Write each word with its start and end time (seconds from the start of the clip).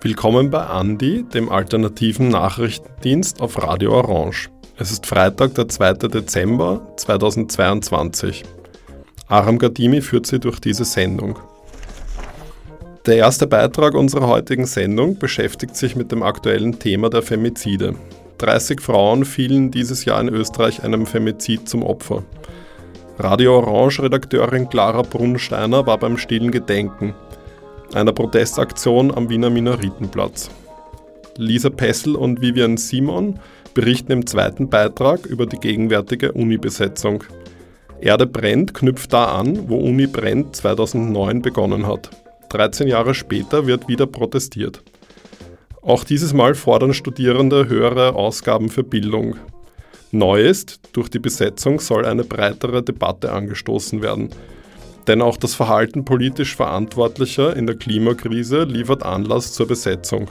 Willkommen 0.00 0.50
bei 0.50 0.64
Andi, 0.64 1.24
dem 1.24 1.48
alternativen 1.48 2.28
Nachrichtendienst 2.28 3.40
auf 3.40 3.60
Radio 3.62 3.92
Orange. 3.92 4.50
Es 4.76 4.92
ist 4.92 5.06
Freitag, 5.06 5.54
der 5.54 5.68
2. 5.68 5.94
Dezember 5.94 6.80
2022. 6.96 8.44
Aram 9.26 9.58
Gadimi 9.58 10.00
führt 10.00 10.26
Sie 10.26 10.38
durch 10.38 10.60
diese 10.60 10.84
Sendung. 10.84 11.38
Der 13.06 13.16
erste 13.16 13.46
Beitrag 13.46 13.94
unserer 13.94 14.28
heutigen 14.28 14.66
Sendung 14.66 15.18
beschäftigt 15.18 15.76
sich 15.76 15.96
mit 15.96 16.12
dem 16.12 16.22
aktuellen 16.22 16.78
Thema 16.78 17.10
der 17.10 17.22
Femizide. 17.22 17.94
30 18.38 18.80
Frauen 18.80 19.24
fielen 19.24 19.70
dieses 19.70 20.04
Jahr 20.04 20.20
in 20.20 20.28
Österreich 20.28 20.82
einem 20.82 21.06
Femizid 21.06 21.68
zum 21.68 21.82
Opfer. 21.82 22.24
Radio 23.18 23.58
Orange-Redakteurin 23.58 24.68
Clara 24.68 25.02
Brunsteiner 25.02 25.86
war 25.86 25.98
beim 25.98 26.16
stillen 26.16 26.50
Gedenken– 26.50 27.14
einer 27.94 28.12
Protestaktion 28.12 29.14
am 29.14 29.30
Wiener 29.30 29.50
Minoritenplatz. 29.50 30.50
Lisa 31.36 31.70
Pessel 31.70 32.16
und 32.16 32.40
Vivian 32.40 32.76
Simon 32.76 33.38
berichten 33.74 34.12
im 34.12 34.26
zweiten 34.26 34.68
Beitrag 34.68 35.24
über 35.24 35.46
die 35.46 35.58
gegenwärtige 35.58 36.32
Uni-Besetzung. 36.32 37.24
Erde 38.00 38.26
brennt 38.26 38.74
knüpft 38.74 39.12
da 39.12 39.36
an, 39.36 39.68
wo 39.68 39.78
Uni 39.78 40.06
brennt 40.06 40.54
2009 40.54 41.42
begonnen 41.42 41.86
hat. 41.86 42.10
13 42.50 42.88
Jahre 42.88 43.14
später 43.14 43.66
wird 43.66 43.88
wieder 43.88 44.06
protestiert. 44.06 44.82
Auch 45.88 46.04
dieses 46.04 46.34
Mal 46.34 46.54
fordern 46.54 46.92
Studierende 46.92 47.66
höhere 47.66 48.14
Ausgaben 48.14 48.68
für 48.68 48.84
Bildung. 48.84 49.36
Neu 50.10 50.42
ist, 50.42 50.80
durch 50.92 51.08
die 51.08 51.18
Besetzung 51.18 51.80
soll 51.80 52.04
eine 52.04 52.24
breitere 52.24 52.82
Debatte 52.82 53.32
angestoßen 53.32 54.02
werden. 54.02 54.28
Denn 55.06 55.22
auch 55.22 55.38
das 55.38 55.54
Verhalten 55.54 56.04
politisch 56.04 56.54
Verantwortlicher 56.56 57.56
in 57.56 57.66
der 57.66 57.76
Klimakrise 57.76 58.64
liefert 58.64 59.02
Anlass 59.02 59.54
zur 59.54 59.66
Besetzung. 59.66 60.28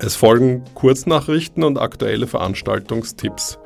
Es 0.00 0.16
folgen 0.16 0.64
Kurznachrichten 0.74 1.62
und 1.62 1.78
aktuelle 1.78 2.26
Veranstaltungstipps. 2.26 3.60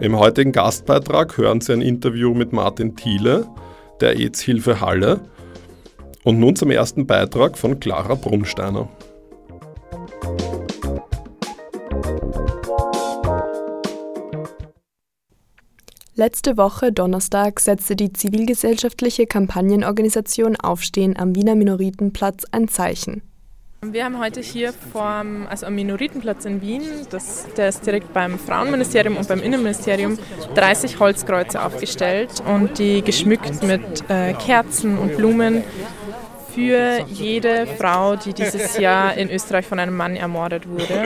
Im 0.00 0.18
heutigen 0.18 0.50
Gastbeitrag 0.50 1.38
hören 1.38 1.60
Sie 1.60 1.72
ein 1.72 1.80
Interview 1.80 2.34
mit 2.34 2.52
Martin 2.52 2.96
Thiele, 2.96 3.46
der 4.00 4.16
AIDS-Hilfe 4.16 4.80
Halle. 4.80 5.20
Und 6.24 6.40
nun 6.40 6.56
zum 6.56 6.72
ersten 6.72 7.06
Beitrag 7.06 7.56
von 7.56 7.78
Clara 7.78 8.16
Brunsteiner. 8.16 8.88
Letzte 16.18 16.56
Woche 16.56 16.92
Donnerstag 16.92 17.60
setzte 17.60 17.94
die 17.94 18.10
zivilgesellschaftliche 18.10 19.26
Kampagnenorganisation 19.26 20.56
Aufstehen 20.56 21.14
am 21.14 21.36
Wiener 21.36 21.54
Minoritenplatz 21.54 22.44
ein 22.52 22.68
Zeichen. 22.68 23.20
Wir 23.82 24.06
haben 24.06 24.18
heute 24.18 24.40
hier 24.40 24.72
vorm, 24.72 25.46
also 25.46 25.66
am 25.66 25.74
Minoritenplatz 25.74 26.46
in 26.46 26.62
Wien, 26.62 26.84
das, 27.10 27.44
der 27.58 27.68
ist 27.68 27.84
direkt 27.84 28.14
beim 28.14 28.38
Frauenministerium 28.38 29.18
und 29.18 29.28
beim 29.28 29.40
Innenministerium, 29.40 30.18
30 30.54 30.98
Holzkreuze 31.00 31.62
aufgestellt 31.62 32.42
und 32.46 32.78
die 32.78 33.02
geschmückt 33.02 33.62
mit 33.62 34.08
äh, 34.08 34.32
Kerzen 34.32 34.96
und 34.96 35.18
Blumen 35.18 35.64
für 36.54 37.04
jede 37.10 37.66
Frau, 37.66 38.16
die 38.16 38.32
dieses 38.32 38.78
Jahr 38.78 39.14
in 39.18 39.30
Österreich 39.30 39.66
von 39.66 39.78
einem 39.78 39.94
Mann 39.94 40.16
ermordet 40.16 40.66
wurde. 40.66 41.04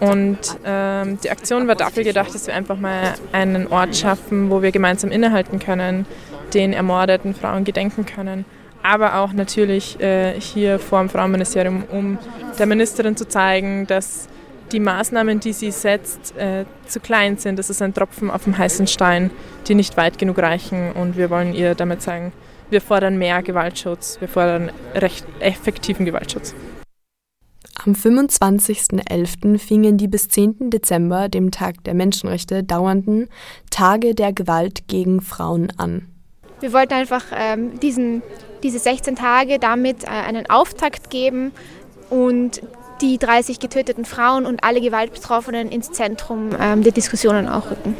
Und 0.00 0.38
ähm, 0.64 1.18
die 1.22 1.30
Aktion 1.30 1.68
war 1.68 1.74
dafür 1.74 2.04
gedacht, 2.04 2.34
dass 2.34 2.46
wir 2.46 2.54
einfach 2.54 2.78
mal 2.78 3.14
einen 3.32 3.66
Ort 3.68 3.96
schaffen, 3.96 4.50
wo 4.50 4.62
wir 4.62 4.72
gemeinsam 4.72 5.10
innehalten 5.10 5.58
können, 5.58 6.06
den 6.52 6.72
ermordeten 6.72 7.34
Frauen 7.34 7.64
gedenken 7.64 8.04
können. 8.04 8.44
Aber 8.82 9.16
auch 9.16 9.32
natürlich 9.32 9.98
äh, 10.00 10.38
hier 10.40 10.78
vor 10.78 11.00
dem 11.00 11.08
Frauenministerium, 11.08 11.84
um 11.90 12.18
der 12.58 12.66
Ministerin 12.66 13.16
zu 13.16 13.26
zeigen, 13.26 13.86
dass 13.86 14.28
die 14.72 14.80
Maßnahmen, 14.80 15.40
die 15.40 15.52
sie 15.52 15.70
setzt, 15.70 16.36
äh, 16.36 16.64
zu 16.86 17.00
klein 17.00 17.36
sind. 17.38 17.58
Das 17.58 17.70
ist 17.70 17.82
ein 17.82 17.94
Tropfen 17.94 18.30
auf 18.30 18.44
dem 18.44 18.58
heißen 18.58 18.86
Stein, 18.86 19.30
die 19.66 19.74
nicht 19.74 19.96
weit 19.96 20.18
genug 20.18 20.38
reichen. 20.38 20.92
Und 20.92 21.16
wir 21.16 21.30
wollen 21.30 21.54
ihr 21.54 21.74
damit 21.74 22.02
zeigen, 22.02 22.32
wir 22.70 22.80
fordern 22.80 23.16
mehr 23.16 23.42
Gewaltschutz, 23.42 24.18
wir 24.20 24.28
fordern 24.28 24.70
recht 24.94 25.24
effektiven 25.40 26.04
Gewaltschutz. 26.04 26.54
Am 27.86 27.92
25.11. 27.92 29.58
fingen 29.58 29.96
die 29.96 30.08
bis 30.08 30.28
10. 30.28 30.70
Dezember, 30.70 31.28
dem 31.28 31.52
Tag 31.52 31.84
der 31.84 31.94
Menschenrechte, 31.94 32.64
dauernden 32.64 33.28
Tage 33.70 34.16
der 34.16 34.32
Gewalt 34.32 34.88
gegen 34.88 35.20
Frauen 35.20 35.72
an. 35.76 36.08
Wir 36.58 36.72
wollten 36.72 36.94
einfach 36.94 37.26
ähm, 37.32 37.78
diesen, 37.78 38.22
diese 38.64 38.80
16 38.80 39.14
Tage 39.14 39.60
damit 39.60 40.02
äh, 40.02 40.08
einen 40.08 40.50
Auftakt 40.50 41.10
geben 41.10 41.52
und 42.10 42.60
die 43.02 43.18
30 43.18 43.60
getöteten 43.60 44.04
Frauen 44.04 44.46
und 44.46 44.64
alle 44.64 44.80
Gewaltbetroffenen 44.80 45.70
ins 45.70 45.92
Zentrum 45.92 46.50
ähm, 46.58 46.82
der 46.82 46.92
Diskussionen 46.92 47.46
auch 47.46 47.70
rücken. 47.70 47.94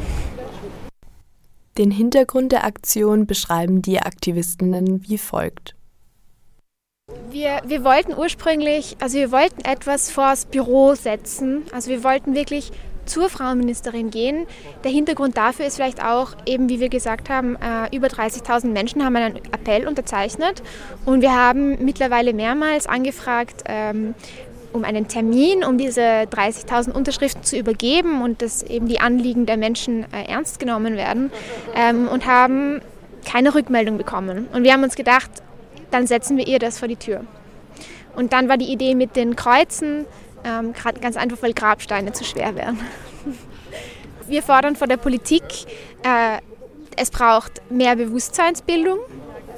Den 1.77 1.91
Hintergrund 1.91 2.51
der 2.51 2.65
Aktion 2.65 3.25
beschreiben 3.25 3.81
die 3.81 3.99
Aktivistinnen 3.99 5.07
wie 5.07 5.17
folgt. 5.17 5.76
Wir, 7.29 7.61
wir 7.65 7.83
wollten 7.83 8.13
ursprünglich, 8.13 8.95
also 9.01 9.17
wir 9.17 9.31
wollten 9.31 9.65
etwas 9.65 10.09
vors 10.09 10.45
Büro 10.45 10.95
setzen. 10.95 11.63
Also 11.73 11.89
wir 11.89 12.03
wollten 12.03 12.35
wirklich 12.35 12.71
zur 13.05 13.29
Frauenministerin 13.29 14.11
gehen. 14.11 14.45
Der 14.83 14.91
Hintergrund 14.91 15.37
dafür 15.37 15.65
ist 15.65 15.75
vielleicht 15.75 16.03
auch, 16.03 16.35
eben 16.45 16.69
wie 16.69 16.79
wir 16.79 16.89
gesagt 16.89 17.29
haben, 17.29 17.55
äh, 17.55 17.95
über 17.95 18.07
30.000 18.07 18.67
Menschen 18.67 19.03
haben 19.03 19.15
einen 19.15 19.37
Appell 19.37 19.87
unterzeichnet 19.87 20.61
und 21.05 21.21
wir 21.21 21.33
haben 21.33 21.83
mittlerweile 21.83 22.33
mehrmals 22.33 22.87
angefragt, 22.87 23.63
ähm, 23.65 24.13
um 24.73 24.83
einen 24.83 25.07
Termin, 25.07 25.63
um 25.63 25.77
diese 25.77 26.01
30.000 26.01 26.91
Unterschriften 26.91 27.43
zu 27.43 27.57
übergeben 27.57 28.21
und 28.21 28.41
dass 28.41 28.63
eben 28.63 28.87
die 28.87 28.99
Anliegen 28.99 29.45
der 29.45 29.57
Menschen 29.57 30.03
äh, 30.13 30.29
ernst 30.29 30.59
genommen 30.59 30.95
werden 30.95 31.31
ähm, 31.75 32.07
und 32.07 32.25
haben 32.25 32.81
keine 33.25 33.53
Rückmeldung 33.53 33.97
bekommen. 33.97 34.47
Und 34.53 34.63
wir 34.63 34.73
haben 34.73 34.83
uns 34.83 34.95
gedacht, 34.95 35.29
dann 35.91 36.07
setzen 36.07 36.37
wir 36.37 36.47
ihr 36.47 36.59
das 36.59 36.79
vor 36.79 36.87
die 36.87 36.95
Tür. 36.95 37.25
Und 38.15 38.33
dann 38.33 38.49
war 38.49 38.57
die 38.57 38.71
Idee 38.71 38.95
mit 38.95 39.15
den 39.15 39.35
Kreuzen, 39.35 40.05
ähm, 40.43 40.73
ganz 41.01 41.17
einfach, 41.17 41.37
weil 41.41 41.53
Grabsteine 41.53 42.13
zu 42.13 42.23
schwer 42.23 42.55
wären. 42.55 42.79
Wir 44.27 44.43
fordern 44.43 44.75
von 44.75 44.89
der 44.89 44.97
Politik, 44.97 45.43
äh, 46.03 46.39
es 46.97 47.11
braucht 47.11 47.61
mehr 47.71 47.95
Bewusstseinsbildung. 47.95 48.99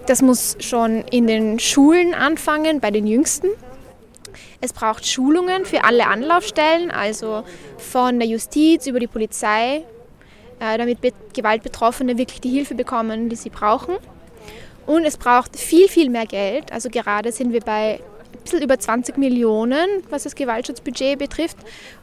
Das 0.05 0.21
muss 0.21 0.57
schon 0.59 1.03
in 1.05 1.25
den 1.25 1.57
Schulen 1.57 2.13
anfangen, 2.13 2.79
bei 2.79 2.91
den 2.91 3.07
Jüngsten. 3.07 3.47
Es 4.61 4.73
braucht 4.73 5.07
Schulungen 5.07 5.65
für 5.65 5.85
alle 5.85 6.07
Anlaufstellen, 6.07 6.91
also 6.91 7.43
von 7.77 8.19
der 8.19 8.27
Justiz 8.27 8.87
über 8.87 8.99
die 8.99 9.07
Polizei, 9.07 9.85
äh, 10.59 10.77
damit 10.77 10.99
Gewaltbetroffene 11.33 12.17
wirklich 12.17 12.41
die 12.41 12.49
Hilfe 12.49 12.75
bekommen, 12.75 13.29
die 13.29 13.37
sie 13.37 13.49
brauchen. 13.49 13.95
Und 14.89 15.05
es 15.05 15.17
braucht 15.17 15.55
viel, 15.55 15.87
viel 15.87 16.09
mehr 16.09 16.25
Geld. 16.25 16.71
Also 16.71 16.89
gerade 16.89 17.31
sind 17.31 17.53
wir 17.53 17.61
bei 17.61 17.99
ein 18.33 18.43
bisschen 18.43 18.63
über 18.63 18.79
20 18.79 19.17
Millionen, 19.19 19.87
was 20.09 20.23
das 20.23 20.33
Gewaltschutzbudget 20.33 21.19
betrifft. 21.19 21.57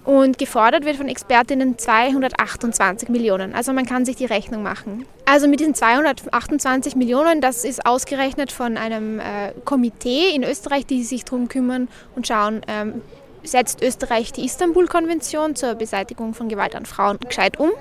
Und 0.05 0.39
gefordert 0.39 0.85
wird 0.85 0.95
von 0.95 1.09
Expertinnen 1.09 1.79
228 1.79 3.09
Millionen. 3.09 3.55
Also 3.55 3.73
man 3.73 3.87
kann 3.87 4.05
sich 4.05 4.15
die 4.15 4.25
Rechnung 4.25 4.63
machen. 4.63 5.05
Also 5.25 5.49
mit 5.49 5.59
diesen 5.59 5.75
228 5.75 6.95
Millionen, 6.95 7.41
das 7.41 7.65
ist 7.65 7.85
ausgerechnet 7.85 8.53
von 8.53 8.77
einem 8.77 9.19
äh, 9.19 9.51
Komitee 9.65 10.31
in 10.33 10.45
Österreich, 10.45 10.87
die 10.87 11.03
sich 11.03 11.25
darum 11.25 11.49
kümmern 11.49 11.89
und 12.15 12.29
schauen, 12.29 12.61
ähm, 12.69 13.03
setzt 13.43 13.83
Österreich 13.83 14.33
die 14.33 14.45
Istanbul-Konvention 14.45 15.57
zur 15.57 15.75
Beseitigung 15.75 16.35
von 16.35 16.49
Gewalt 16.49 16.77
an 16.77 16.87
Frauen 16.87 17.19
gescheit 17.19 17.59
um 17.59 17.73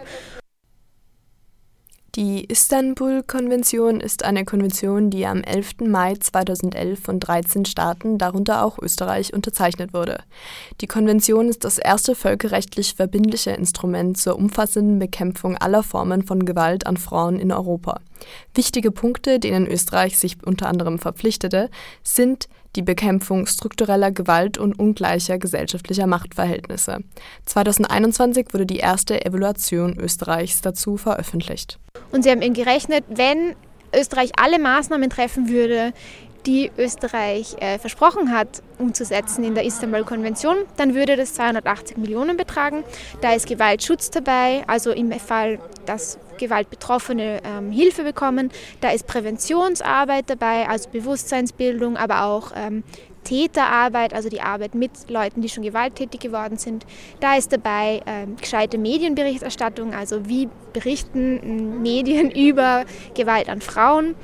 die 2.15 2.45
Istanbul-Konvention 2.45 3.99
ist 3.99 4.23
eine 4.23 4.45
Konvention, 4.45 5.09
die 5.09 5.25
am 5.25 5.41
11. 5.41 5.81
Mai 5.87 6.15
2011 6.15 6.99
von 6.99 7.19
13 7.19 7.65
Staaten, 7.65 8.17
darunter 8.17 8.63
auch 8.63 8.79
Österreich, 8.79 9.33
unterzeichnet 9.33 9.93
wurde. 9.93 10.19
Die 10.79 10.87
Konvention 10.87 11.49
ist 11.49 11.65
das 11.65 11.77
erste 11.77 12.15
völkerrechtlich 12.15 12.95
verbindliche 12.95 13.51
Instrument 13.51 14.17
zur 14.17 14.37
umfassenden 14.37 14.97
Bekämpfung 14.97 15.57
aller 15.57 15.83
Formen 15.83 16.23
von 16.23 16.45
Gewalt 16.45 16.87
an 16.87 16.95
Frauen 16.95 17.37
in 17.37 17.51
Europa. 17.51 17.99
Wichtige 18.53 18.91
Punkte, 18.91 19.39
denen 19.39 19.67
Österreich 19.67 20.17
sich 20.17 20.37
unter 20.45 20.67
anderem 20.67 20.99
verpflichtete, 20.99 21.69
sind 22.03 22.47
die 22.75 22.81
Bekämpfung 22.81 23.45
struktureller 23.45 24.11
Gewalt 24.11 24.57
und 24.57 24.77
ungleicher 24.77 25.37
gesellschaftlicher 25.37 26.07
Machtverhältnisse. 26.07 26.99
2021 27.45 28.47
wurde 28.53 28.65
die 28.65 28.77
erste 28.77 29.25
Evaluation 29.25 29.97
Österreichs 29.97 30.61
dazu 30.61 30.97
veröffentlicht. 30.97 31.79
Und 32.11 32.23
sie 32.23 32.31
haben 32.31 32.41
eben 32.41 32.53
gerechnet, 32.53 33.05
wenn 33.09 33.55
Österreich 33.93 34.31
alle 34.37 34.59
Maßnahmen 34.59 35.09
treffen 35.09 35.49
würde, 35.49 35.93
die 36.45 36.71
Österreich 36.77 37.55
äh, 37.59 37.79
versprochen 37.79 38.31
hat, 38.31 38.61
umzusetzen 38.77 39.43
in 39.43 39.55
der 39.55 39.65
Istanbul-Konvention, 39.65 40.57
dann 40.77 40.93
würde 40.93 41.15
das 41.15 41.33
280 41.33 41.97
Millionen 41.97 42.37
betragen. 42.37 42.83
Da 43.21 43.33
ist 43.33 43.47
Gewaltschutz 43.47 44.11
dabei, 44.11 44.63
also 44.67 44.91
im 44.91 45.11
Fall, 45.13 45.59
dass 45.85 46.19
Gewaltbetroffene 46.37 47.41
ähm, 47.43 47.71
Hilfe 47.71 48.03
bekommen. 48.03 48.51
Da 48.81 48.91
ist 48.91 49.07
Präventionsarbeit 49.07 50.29
dabei, 50.29 50.67
also 50.67 50.89
Bewusstseinsbildung, 50.89 51.97
aber 51.97 52.25
auch 52.25 52.51
ähm, 52.55 52.83
Täterarbeit, 53.25 54.13
also 54.13 54.29
die 54.29 54.39
Arbeit 54.39 54.75
mit 54.75 55.09
Leuten, 55.09 55.41
die 55.41 55.49
schon 55.49 55.63
gewalttätig 55.63 56.21
geworden 56.21 56.57
sind. 56.57 56.85
Da 57.19 57.35
ist 57.35 57.51
dabei 57.51 58.01
ähm, 58.05 58.37
gescheite 58.37 58.77
Medienberichterstattung, 58.77 59.93
also 59.93 60.29
wie 60.29 60.47
berichten 60.71 61.81
Medien 61.81 62.31
über 62.49 62.85
Gewalt 63.13 63.49
an 63.49 63.59
Frauen. 63.59 64.15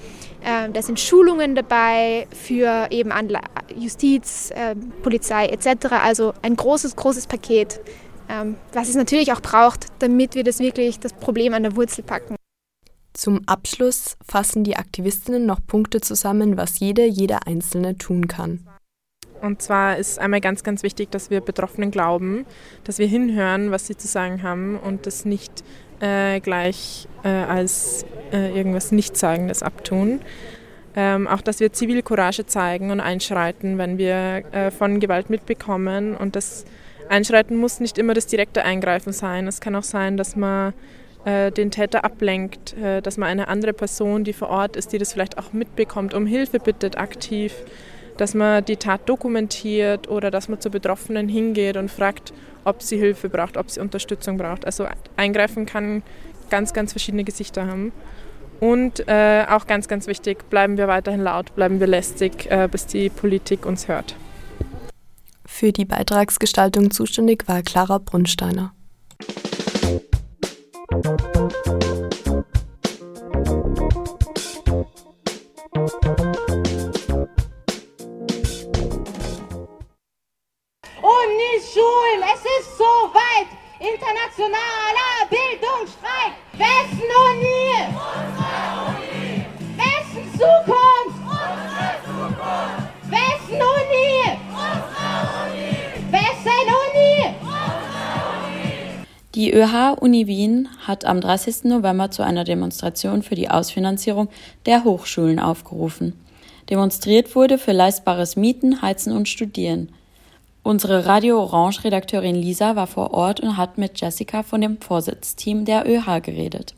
Ähm, 0.44 0.74
da 0.74 0.82
sind 0.82 1.00
Schulungen 1.00 1.56
dabei 1.56 2.28
für 2.32 2.88
eben 2.90 3.12
an 3.12 3.30
Justiz, 3.76 4.52
äh, 4.52 4.76
Polizei 5.04 5.48
etc. 5.48 5.88
Also 6.04 6.34
ein 6.42 6.56
großes, 6.56 6.96
großes 6.96 7.28
Paket, 7.28 7.80
ähm, 7.80 8.11
was 8.74 8.90
es 8.90 8.96
natürlich 8.96 9.34
auch 9.34 9.42
braucht, 9.42 9.88
damit 10.00 10.36
wir 10.36 10.44
das 10.44 10.60
wirklich 10.60 11.00
das 11.00 11.14
Problem 11.14 11.54
an 11.54 11.64
der 11.64 11.76
Wurzel 11.76 12.04
packen. 12.04 12.36
Zum 13.14 13.42
Abschluss 13.46 14.16
fassen 14.26 14.64
die 14.64 14.78
Aktivistinnen 14.78 15.46
noch 15.46 15.60
Punkte 15.66 16.00
zusammen, 16.00 16.56
was 16.56 16.80
jede, 16.80 17.06
jeder 17.06 17.46
Einzelne 17.46 17.98
tun 17.98 18.28
kann. 18.28 18.66
Und 19.42 19.62
zwar 19.62 19.98
ist 19.98 20.20
einmal 20.20 20.40
ganz, 20.40 20.64
ganz 20.64 20.84
wichtig, 20.84 21.10
dass 21.12 21.30
wir 21.30 21.42
Betroffenen 21.42 21.92
glauben, 21.92 22.46
dass 22.84 23.00
wir 23.00 23.08
hinhören, 23.08 23.72
was 23.72 23.88
sie 23.88 23.98
zu 23.98 24.08
sagen 24.08 24.44
haben 24.44 24.78
und 24.78 25.08
das 25.08 25.26
nicht 25.26 25.64
äh, 26.00 26.40
gleich 26.40 27.08
äh, 27.24 27.30
als 27.30 28.06
äh, 28.32 28.56
irgendwas 28.56 28.92
Nichtsagendes 28.92 29.64
abtun. 29.64 30.22
Ähm, 30.96 31.28
auch, 31.28 31.42
dass 31.42 31.60
wir 31.60 31.74
Zivilcourage 31.74 32.46
zeigen 32.46 32.92
und 32.92 33.00
einschreiten, 33.00 33.78
wenn 33.78 33.98
wir 33.98 34.44
äh, 34.52 34.72
von 34.72 35.00
Gewalt 35.00 35.30
mitbekommen. 35.30 36.16
Und 36.16 36.36
das 36.36 36.66
Einschreiten 37.12 37.58
muss 37.58 37.80
nicht 37.80 37.98
immer 37.98 38.14
das 38.14 38.28
direkte 38.28 38.64
Eingreifen 38.64 39.14
sein. 39.14 39.48
Es 39.48 39.62
kann 39.62 39.76
auch 39.76 39.84
sein, 39.84 40.18
dass 40.18 40.36
man 40.36 40.74
äh, 41.26 41.52
den 41.52 41.70
Täter 41.70 42.04
ablenkt, 42.04 42.76
äh, 42.78 43.02
dass 43.02 43.18
man 43.18 43.30
eine 43.30 43.48
andere 43.48 43.74
Person, 43.74 44.24
die 44.24 44.34
vor 44.34 44.50
Ort 44.50 44.76
ist, 44.76 44.94
die 44.94 44.98
das 44.98 45.14
vielleicht 45.14 45.38
auch 45.38 45.54
mitbekommt, 45.54 46.14
um 46.14 46.26
Hilfe 46.26 46.60
bittet 46.60 46.98
aktiv 46.98 47.54
dass 48.22 48.36
man 48.36 48.64
die 48.64 48.78
Tat 48.78 49.10
dokumentiert 49.10 50.08
oder 50.08 50.30
dass 50.30 50.48
man 50.48 50.60
zu 50.62 50.70
Betroffenen 50.70 51.28
hingeht 51.28 51.76
und 51.78 51.90
fragt, 51.90 52.34
ob 52.64 52.84
sie 52.84 52.98
Hilfe 52.98 53.30
braucht, 53.30 53.58
ob 53.58 53.72
sie 53.72 53.80
Unterstützung 53.80 54.38
braucht. 54.38 54.66
Also 54.66 54.86
eingreifen 55.18 55.66
kann 55.66 56.04
ganz, 56.52 56.74
ganz 56.74 56.92
verschiedene 56.92 57.24
Gesichter 57.24 57.66
haben. 57.66 57.92
Und 58.60 59.08
äh, 59.08 59.46
auch 59.50 59.66
ganz, 59.66 59.88
ganz 59.88 60.06
wichtig, 60.06 60.48
bleiben 60.52 60.78
wir 60.78 60.88
weiterhin 60.88 61.22
laut, 61.22 61.56
bleiben 61.56 61.80
wir 61.80 61.88
lästig, 61.88 62.46
äh, 62.52 62.68
bis 62.72 62.86
die 62.86 63.10
Politik 63.10 63.66
uns 63.66 63.88
hört. 63.88 64.16
Für 65.62 65.72
die 65.72 65.86
Beitragsgestaltung 65.86 66.90
zuständig 66.90 67.48
war 67.48 67.62
Clara 67.62 68.00
Brunsteiner. 68.00 68.74
Schulen, 81.72 82.24
es 82.34 82.42
ist 82.42 82.78
soweit. 82.78 83.48
Internationaler 83.80 85.30
Bildungsstreik. 85.30 86.34
Wessen 86.58 87.04
Uni? 87.30 87.71
Die 99.42 99.56
ÖH 99.56 99.98
Uni 100.00 100.28
Wien 100.28 100.70
hat 100.86 101.04
am 101.04 101.20
30. 101.20 101.64
November 101.64 102.12
zu 102.12 102.22
einer 102.22 102.44
Demonstration 102.44 103.24
für 103.24 103.34
die 103.34 103.50
Ausfinanzierung 103.50 104.30
der 104.68 104.84
Hochschulen 104.84 105.40
aufgerufen. 105.40 106.14
Demonstriert 106.70 107.36
wurde 107.36 107.58
für 107.58 107.72
leistbares 107.72 108.36
Mieten, 108.36 108.84
Heizen 108.84 109.12
und 109.18 109.28
Studieren. 109.28 109.90
Unsere 110.62 111.08
Radio 111.08 111.42
Orange 111.42 111.86
Redakteurin 111.86 112.36
Lisa 112.36 112.76
war 112.76 112.86
vor 112.86 113.16
Ort 113.16 113.40
und 113.40 113.58
hat 113.58 113.80
mit 113.80 114.00
Jessica 114.00 114.44
von 114.44 114.62
dem 114.62 114.80
Vorsitzteam 114.80 115.66
der 115.66 115.90
ÖH 115.90 116.22
geredet. 116.22 116.76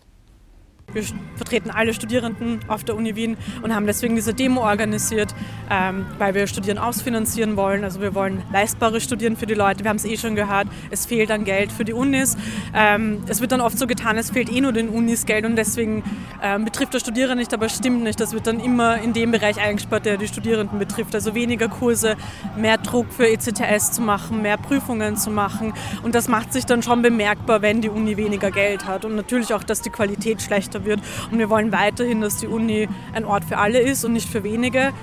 Wir 0.93 1.03
vertreten 1.35 1.71
alle 1.71 1.93
Studierenden 1.93 2.59
auf 2.67 2.83
der 2.83 2.95
Uni 2.95 3.15
Wien 3.15 3.37
und 3.61 3.73
haben 3.73 3.85
deswegen 3.85 4.15
diese 4.15 4.33
Demo 4.33 4.61
organisiert, 4.61 5.33
ähm, 5.69 6.05
weil 6.17 6.33
wir 6.33 6.47
Studieren 6.47 6.77
ausfinanzieren 6.77 7.55
wollen. 7.55 7.83
Also 7.83 8.01
wir 8.01 8.15
wollen 8.15 8.43
leistbare 8.51 9.01
Studieren 9.01 9.35
für 9.35 9.45
die 9.45 9.53
Leute. 9.53 9.83
Wir 9.83 9.89
haben 9.89 9.97
es 9.97 10.05
eh 10.05 10.17
schon 10.17 10.35
gehört, 10.35 10.67
es 10.91 11.05
fehlt 11.05 11.31
an 11.31 11.45
Geld 11.45 11.71
für 11.71 11.85
die 11.85 11.93
Unis. 11.93 12.37
Ähm, 12.73 13.23
es 13.27 13.41
wird 13.41 13.51
dann 13.51 13.61
oft 13.61 13.77
so 13.77 13.87
getan, 13.87 14.17
es 14.17 14.31
fehlt 14.31 14.51
eh 14.51 14.61
nur 14.61 14.71
den 14.71 14.89
Unis 14.89 15.25
Geld 15.25 15.45
und 15.45 15.55
deswegen 15.55 16.03
ähm, 16.41 16.65
betrifft 16.65 16.93
der 16.93 16.99
Studierer 16.99 17.35
nicht, 17.35 17.53
aber 17.53 17.65
es 17.65 17.75
stimmt 17.75 18.03
nicht. 18.03 18.19
Das 18.19 18.33
wird 18.33 18.47
dann 18.47 18.59
immer 18.59 18.97
in 19.01 19.13
dem 19.13 19.31
Bereich 19.31 19.59
eingespart, 19.59 20.05
der 20.05 20.17
die 20.17 20.27
Studierenden 20.27 20.79
betrifft. 20.79 21.15
Also 21.15 21.33
weniger 21.35 21.69
Kurse, 21.69 22.15
mehr 22.57 22.77
Druck 22.77 23.07
für 23.11 23.27
ECTS 23.27 23.91
zu 23.93 24.01
machen, 24.01 24.41
mehr 24.41 24.57
Prüfungen 24.57 25.17
zu 25.17 25.29
machen 25.29 25.73
und 26.01 26.15
das 26.15 26.27
macht 26.27 26.53
sich 26.53 26.65
dann 26.65 26.83
schon 26.83 27.01
bemerkbar, 27.01 27.61
wenn 27.61 27.81
die 27.81 27.89
Uni 27.89 28.17
weniger 28.17 28.51
Geld 28.51 28.85
hat 28.85 29.05
und 29.05 29.15
natürlich 29.15 29.53
auch, 29.53 29.63
dass 29.63 29.81
die 29.81 29.89
Qualität 29.89 30.41
schlechter 30.41 30.82
wird. 30.85 31.01
Und 31.31 31.39
wir 31.39 31.49
wollen 31.49 31.71
weiterhin, 31.71 32.21
dass 32.21 32.37
die 32.37 32.47
Uni 32.47 32.87
ein 33.13 33.25
Ort 33.25 33.45
für 33.45 33.57
alle 33.57 33.79
ist 33.79 34.03
und 34.05 34.13
nicht 34.13 34.29
für 34.29 34.43
wenige. 34.43 34.93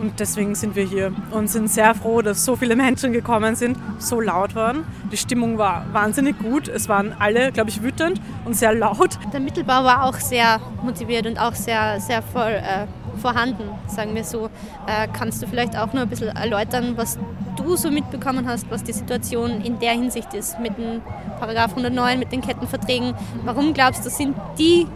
Und 0.00 0.18
deswegen 0.18 0.54
sind 0.54 0.74
wir 0.74 0.84
hier 0.84 1.12
und 1.30 1.48
sind 1.48 1.70
sehr 1.70 1.94
froh, 1.94 2.20
dass 2.20 2.44
so 2.44 2.56
viele 2.56 2.76
Menschen 2.84 3.12
gekommen 3.12 3.54
sind, 3.54 3.78
so 3.98 4.20
laut 4.20 4.54
waren. 4.54 4.84
Die 5.12 5.16
Stimmung 5.16 5.58
war 5.58 5.86
wahnsinnig 5.92 6.38
gut. 6.38 6.68
Es 6.68 6.88
waren 6.88 7.14
alle, 7.18 7.52
glaube 7.52 7.70
ich, 7.70 7.82
wütend 7.82 8.20
und 8.44 8.54
sehr 8.54 8.74
laut. 8.74 9.18
Der 9.32 9.40
Mittelbau 9.40 9.84
war 9.84 10.04
auch 10.04 10.14
sehr 10.14 10.60
motiviert 10.82 11.26
und 11.26 11.38
auch 11.38 11.54
sehr, 11.54 12.00
sehr 12.00 12.22
voll 12.22 12.52
äh, 12.52 12.86
vorhanden, 13.18 13.64
sagen 13.86 14.14
wir 14.14 14.24
so. 14.24 14.46
Äh, 14.86 15.08
kannst 15.12 15.42
du 15.42 15.46
vielleicht 15.46 15.76
auch 15.78 15.92
noch 15.92 16.02
ein 16.02 16.08
bisschen 16.08 16.28
erläutern, 16.28 16.94
was 16.96 17.18
du 17.56 17.76
so 17.76 17.90
mitbekommen 17.90 18.48
hast, 18.48 18.68
was 18.70 18.82
die 18.82 18.92
Situation 18.92 19.60
in 19.62 19.78
der 19.78 19.92
Hinsicht 19.92 20.34
ist 20.34 20.58
mit 20.58 20.76
dem 20.76 21.02
Paragraph 21.38 21.70
109, 21.70 22.18
mit 22.18 22.32
den 22.32 22.40
Kettenverträgen? 22.40 23.14
Warum 23.44 23.72
glaubst 23.74 24.04
du, 24.04 24.10
sind 24.10 24.36
die 24.58 24.86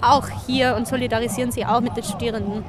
auch 0.00 0.28
hier 0.46 0.76
und 0.76 0.86
solidarisieren 0.86 1.52
sie 1.52 1.64
auch 1.66 1.80
mit 1.80 1.96
den 1.96 2.04
Studierenden. 2.04 2.64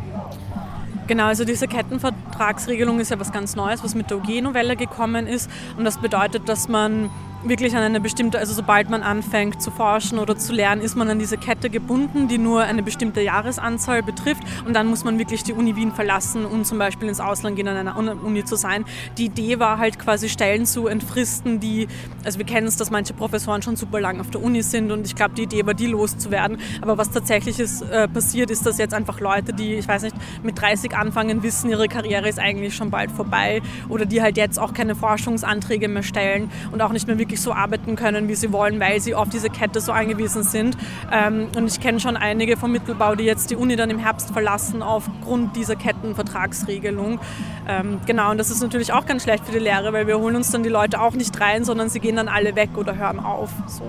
Genau, 1.07 1.25
also 1.25 1.45
diese 1.45 1.67
Kettenvertragsregelung 1.67 2.99
ist 2.99 3.11
ja 3.11 3.19
was 3.19 3.31
ganz 3.31 3.55
Neues, 3.55 3.83
was 3.83 3.95
mit 3.95 4.09
der 4.09 4.17
OG-Novelle 4.17 4.75
gekommen 4.75 5.25
ist. 5.25 5.49
Und 5.77 5.85
das 5.85 5.97
bedeutet, 5.99 6.49
dass 6.49 6.67
man 6.67 7.09
wirklich 7.43 7.75
an 7.75 7.83
eine 7.83 7.99
bestimmte, 7.99 8.39
also 8.39 8.53
sobald 8.53 8.89
man 8.89 9.03
anfängt 9.03 9.61
zu 9.61 9.71
forschen 9.71 10.19
oder 10.19 10.37
zu 10.37 10.53
lernen, 10.53 10.81
ist 10.81 10.95
man 10.95 11.09
an 11.09 11.19
diese 11.19 11.37
Kette 11.37 11.69
gebunden, 11.69 12.27
die 12.27 12.37
nur 12.37 12.63
eine 12.63 12.83
bestimmte 12.83 13.21
Jahresanzahl 13.21 14.03
betrifft 14.03 14.43
und 14.65 14.73
dann 14.73 14.87
muss 14.87 15.03
man 15.03 15.19
wirklich 15.19 15.43
die 15.43 15.53
Uni 15.53 15.75
Wien 15.75 15.91
verlassen 15.91 16.45
und 16.45 16.65
zum 16.65 16.77
Beispiel 16.77 17.07
ins 17.07 17.19
Ausland 17.19 17.55
gehen, 17.55 17.67
an 17.67 17.87
einer 17.87 17.95
Uni 17.97 18.43
zu 18.43 18.55
sein. 18.55 18.85
Die 19.17 19.25
Idee 19.25 19.59
war 19.59 19.77
halt 19.77 19.99
quasi 19.99 20.29
Stellen 20.29 20.65
zu 20.65 20.87
entfristen, 20.87 21.59
die, 21.59 21.87
also 22.23 22.39
wir 22.39 22.45
kennen 22.45 22.67
es, 22.67 22.75
dass 22.75 22.89
manche 22.89 23.13
Professoren 23.13 23.61
schon 23.61 23.75
super 23.75 24.01
lang 24.01 24.19
auf 24.19 24.31
der 24.31 24.41
Uni 24.41 24.63
sind 24.63 24.91
und 24.91 25.05
ich 25.05 25.15
glaube, 25.15 25.35
die 25.35 25.43
Idee 25.43 25.65
war, 25.65 25.73
die 25.73 25.87
loszuwerden. 25.87 26.57
Aber 26.81 26.97
was 26.97 27.11
tatsächlich 27.11 27.59
ist, 27.59 27.81
äh, 27.83 28.07
passiert, 28.07 28.49
ist, 28.49 28.65
dass 28.65 28.77
jetzt 28.77 28.93
einfach 28.93 29.19
Leute, 29.19 29.53
die, 29.53 29.75
ich 29.75 29.87
weiß 29.87 30.03
nicht, 30.03 30.15
mit 30.43 30.59
30 30.59 30.95
anfangen, 30.95 31.43
wissen, 31.43 31.69
ihre 31.69 31.87
Karriere 31.87 32.27
ist 32.27 32.39
eigentlich 32.39 32.75
schon 32.75 32.89
bald 32.89 33.11
vorbei 33.11 33.61
oder 33.89 34.05
die 34.05 34.21
halt 34.21 34.37
jetzt 34.37 34.59
auch 34.59 34.73
keine 34.73 34.95
Forschungsanträge 34.95 35.87
mehr 35.87 36.03
stellen 36.03 36.49
und 36.71 36.81
auch 36.81 36.91
nicht 36.91 37.07
mehr 37.07 37.17
wirklich 37.17 37.26
wirklich 37.27 37.41
so 37.41 37.51
arbeiten 37.51 37.97
können, 37.97 38.29
wie 38.29 38.35
sie 38.35 38.53
wollen, 38.53 38.79
weil 38.79 39.01
sie 39.01 39.13
auf 39.13 39.27
diese 39.27 39.49
Kette 39.49 39.81
so 39.81 39.91
angewiesen 39.91 40.43
sind. 40.43 40.77
Ähm, 41.11 41.49
und 41.57 41.67
ich 41.67 41.81
kenne 41.81 41.99
schon 41.99 42.15
einige 42.15 42.55
vom 42.55 42.71
Mittelbau, 42.71 43.15
die 43.15 43.25
jetzt 43.25 43.51
die 43.51 43.57
Uni 43.57 43.75
dann 43.75 43.89
im 43.89 43.99
Herbst 43.99 44.31
verlassen 44.31 44.81
aufgrund 44.81 45.57
dieser 45.57 45.75
Kettenvertragsregelung. 45.75 47.19
Ähm, 47.67 47.99
genau, 48.05 48.31
und 48.31 48.37
das 48.37 48.49
ist 48.49 48.61
natürlich 48.61 48.93
auch 48.93 49.05
ganz 49.05 49.23
schlecht 49.23 49.45
für 49.45 49.51
die 49.51 49.59
Lehre, 49.59 49.91
weil 49.91 50.07
wir 50.07 50.17
holen 50.17 50.37
uns 50.37 50.51
dann 50.51 50.63
die 50.63 50.69
Leute 50.69 51.01
auch 51.01 51.15
nicht 51.15 51.37
rein, 51.41 51.65
sondern 51.65 51.89
sie 51.89 51.99
gehen 51.99 52.15
dann 52.15 52.29
alle 52.29 52.55
weg 52.55 52.69
oder 52.77 52.95
hören 52.95 53.19
auf. 53.19 53.49
So. 53.67 53.83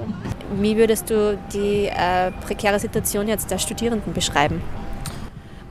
Wie 0.61 0.77
würdest 0.77 1.09
du 1.09 1.39
die 1.53 1.87
äh, 1.87 2.33
prekäre 2.45 2.81
Situation 2.81 3.29
jetzt 3.29 3.53
der 3.53 3.59
Studierenden 3.59 4.15
beschreiben? 4.15 4.61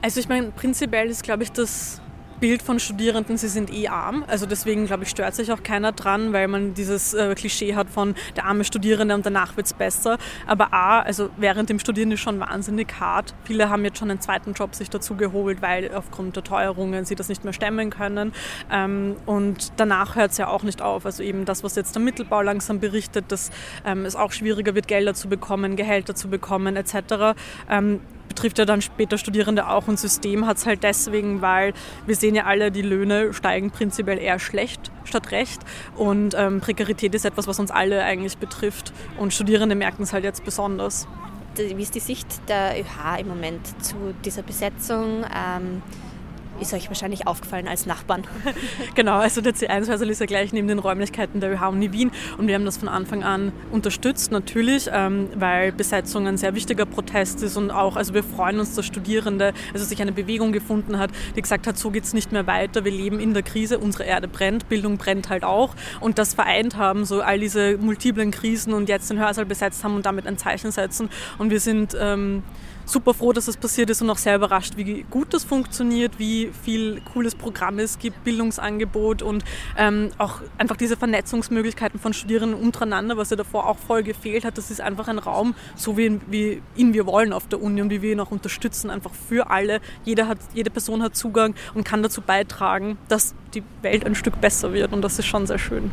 Also 0.00 0.20
ich 0.20 0.28
meine, 0.28 0.52
prinzipiell 0.52 1.08
ist, 1.08 1.22
glaube 1.22 1.42
ich, 1.42 1.52
das 1.52 2.00
Bild 2.40 2.62
von 2.62 2.78
Studierenden, 2.78 3.36
sie 3.36 3.48
sind 3.48 3.72
eh 3.72 3.88
arm. 3.88 4.24
Also 4.26 4.46
deswegen, 4.46 4.86
glaube 4.86 5.04
ich, 5.04 5.10
stört 5.10 5.34
sich 5.34 5.52
auch 5.52 5.62
keiner 5.62 5.92
dran, 5.92 6.32
weil 6.32 6.48
man 6.48 6.74
dieses 6.74 7.14
äh, 7.14 7.34
Klischee 7.34 7.74
hat 7.74 7.90
von 7.90 8.14
der 8.36 8.44
arme 8.44 8.64
Studierende 8.64 9.14
und 9.14 9.26
danach 9.26 9.56
wird 9.56 9.66
es 9.66 9.72
besser. 9.72 10.18
Aber 10.46 10.72
A, 10.72 11.00
also 11.00 11.30
während 11.36 11.70
dem 11.70 11.78
Studieren 11.78 12.12
ist 12.12 12.20
schon 12.20 12.40
wahnsinnig 12.40 13.00
hart. 13.00 13.34
Viele 13.44 13.70
haben 13.70 13.84
jetzt 13.84 13.98
schon 13.98 14.10
einen 14.10 14.20
zweiten 14.20 14.52
Job 14.52 14.74
sich 14.74 14.90
dazu 14.90 15.16
geholt, 15.16 15.62
weil 15.62 15.94
aufgrund 15.94 16.36
der 16.36 16.44
Teuerungen 16.44 17.04
sie 17.04 17.14
das 17.14 17.28
nicht 17.28 17.44
mehr 17.44 17.52
stemmen 17.52 17.90
können. 17.90 18.32
Ähm, 18.70 19.16
und 19.26 19.72
danach 19.76 20.16
hört 20.16 20.32
es 20.32 20.38
ja 20.38 20.48
auch 20.48 20.62
nicht 20.62 20.82
auf. 20.82 21.06
Also 21.06 21.22
eben 21.22 21.44
das, 21.44 21.64
was 21.64 21.74
jetzt 21.74 21.94
der 21.94 22.02
Mittelbau 22.02 22.42
langsam 22.42 22.80
berichtet, 22.80 23.26
dass 23.28 23.50
ähm, 23.84 24.04
es 24.04 24.16
auch 24.16 24.32
schwieriger 24.32 24.74
wird, 24.74 24.88
Gelder 24.88 25.14
zu 25.14 25.28
bekommen, 25.28 25.76
Gehälter 25.76 26.14
zu 26.14 26.28
bekommen 26.28 26.76
etc. 26.76 27.34
Ähm, 27.68 28.00
betrifft 28.28 28.58
ja 28.58 28.64
dann 28.64 28.82
später 28.82 29.18
Studierende 29.18 29.68
auch 29.68 29.88
und 29.88 29.98
System 29.98 30.46
hat 30.46 30.58
es 30.58 30.66
halt 30.66 30.82
deswegen, 30.82 31.42
weil 31.42 31.72
wir 32.06 32.14
sehen 32.14 32.34
ja 32.34 32.44
alle, 32.44 32.70
die 32.70 32.82
Löhne 32.82 33.32
steigen 33.32 33.70
prinzipiell 33.70 34.18
eher 34.18 34.38
schlecht 34.38 34.90
statt 35.04 35.30
recht 35.30 35.60
und 35.96 36.34
ähm, 36.36 36.60
Prekarität 36.60 37.14
ist 37.14 37.24
etwas, 37.24 37.46
was 37.46 37.58
uns 37.58 37.70
alle 37.70 38.04
eigentlich 38.04 38.38
betrifft 38.38 38.92
und 39.18 39.32
Studierende 39.32 39.74
merken 39.74 40.02
es 40.02 40.12
halt 40.12 40.24
jetzt 40.24 40.44
besonders. 40.44 41.06
Wie 41.56 41.82
ist 41.82 41.94
die 41.94 42.00
Sicht 42.00 42.26
der 42.48 42.78
ÖH 42.78 43.20
im 43.20 43.28
Moment 43.28 43.66
zu 43.84 43.96
dieser 44.24 44.42
Besetzung? 44.42 45.24
Ähm 45.34 45.82
ist 46.60 46.74
euch 46.74 46.88
wahrscheinlich 46.88 47.26
aufgefallen 47.26 47.68
als 47.68 47.86
Nachbarn. 47.86 48.24
genau, 48.94 49.18
also 49.18 49.40
der 49.40 49.54
C1-Hörsaal 49.54 50.10
ist 50.10 50.20
ja 50.20 50.26
gleich 50.26 50.52
neben 50.52 50.68
den 50.68 50.78
Räumlichkeiten 50.78 51.40
der 51.40 51.52
ÖH 51.52 51.68
Uni 51.68 51.92
Wien 51.92 52.10
und 52.36 52.48
wir 52.48 52.54
haben 52.54 52.64
das 52.64 52.76
von 52.76 52.88
Anfang 52.88 53.22
an 53.22 53.52
unterstützt, 53.70 54.32
natürlich, 54.32 54.88
ähm, 54.92 55.28
weil 55.34 55.72
Besetzung 55.72 56.26
ein 56.26 56.36
sehr 56.36 56.54
wichtiger 56.54 56.86
Protest 56.86 57.42
ist 57.42 57.56
und 57.56 57.70
auch, 57.70 57.96
also 57.96 58.14
wir 58.14 58.22
freuen 58.22 58.58
uns, 58.60 58.74
dass 58.74 58.86
Studierende, 58.86 59.52
also 59.72 59.84
sich 59.84 60.00
eine 60.00 60.12
Bewegung 60.12 60.52
gefunden 60.52 60.98
hat, 60.98 61.10
die 61.36 61.42
gesagt 61.42 61.66
hat, 61.66 61.78
so 61.78 61.90
geht 61.90 62.04
es 62.04 62.14
nicht 62.14 62.32
mehr 62.32 62.46
weiter, 62.46 62.84
wir 62.84 62.92
leben 62.92 63.20
in 63.20 63.34
der 63.34 63.42
Krise, 63.42 63.78
unsere 63.78 64.04
Erde 64.04 64.28
brennt, 64.28 64.68
Bildung 64.68 64.98
brennt 64.98 65.28
halt 65.28 65.44
auch 65.44 65.74
und 66.00 66.18
das 66.18 66.34
vereint 66.34 66.76
haben, 66.76 67.04
so 67.04 67.20
all 67.20 67.38
diese 67.38 67.78
multiplen 67.78 68.30
Krisen 68.30 68.72
und 68.72 68.88
jetzt 68.88 69.10
den 69.10 69.18
Hörsaal 69.18 69.46
besetzt 69.46 69.84
haben 69.84 69.94
und 69.94 70.06
damit 70.06 70.26
ein 70.26 70.38
Zeichen 70.38 70.70
setzen 70.70 71.08
und 71.38 71.50
wir 71.50 71.60
sind... 71.60 71.96
Ähm, 71.98 72.42
super 72.88 73.14
froh, 73.14 73.32
dass 73.32 73.46
das 73.46 73.56
passiert 73.56 73.90
ist 73.90 74.02
und 74.02 74.10
auch 74.10 74.18
sehr 74.18 74.36
überrascht, 74.36 74.76
wie 74.76 75.04
gut 75.10 75.34
das 75.34 75.44
funktioniert, 75.44 76.18
wie 76.18 76.50
viel 76.62 77.00
cooles 77.12 77.34
Programm 77.34 77.78
es 77.78 77.98
gibt, 77.98 78.24
Bildungsangebot 78.24 79.22
und 79.22 79.44
ähm, 79.76 80.10
auch 80.18 80.40
einfach 80.56 80.76
diese 80.76 80.96
Vernetzungsmöglichkeiten 80.96 82.00
von 82.00 82.12
Studierenden 82.12 82.60
untereinander, 82.60 83.16
was 83.16 83.30
ja 83.30 83.36
davor 83.36 83.68
auch 83.68 83.78
voll 83.78 84.02
gefehlt 84.02 84.44
hat. 84.44 84.58
Das 84.58 84.70
ist 84.70 84.80
einfach 84.80 85.08
ein 85.08 85.18
Raum, 85.18 85.54
so 85.76 85.96
wie, 85.96 86.20
wie 86.28 86.62
ihn 86.76 86.94
wir 86.94 87.06
wollen 87.06 87.32
auf 87.32 87.46
der 87.48 87.62
Uni 87.62 87.82
und 87.82 87.90
wie 87.90 88.02
wir 88.02 88.12
ihn 88.12 88.20
auch 88.20 88.30
unterstützen, 88.30 88.90
einfach 88.90 89.12
für 89.12 89.50
alle. 89.50 89.80
Jeder 90.04 90.28
hat, 90.28 90.38
jede 90.54 90.70
Person 90.70 91.02
hat 91.02 91.16
Zugang 91.16 91.54
und 91.74 91.84
kann 91.84 92.02
dazu 92.02 92.20
beitragen, 92.20 92.98
dass 93.08 93.34
die 93.54 93.62
Welt 93.82 94.04
ein 94.04 94.14
Stück 94.14 94.40
besser 94.40 94.72
wird 94.72 94.92
und 94.92 95.02
das 95.02 95.18
ist 95.18 95.26
schon 95.26 95.46
sehr 95.46 95.58
schön. 95.58 95.90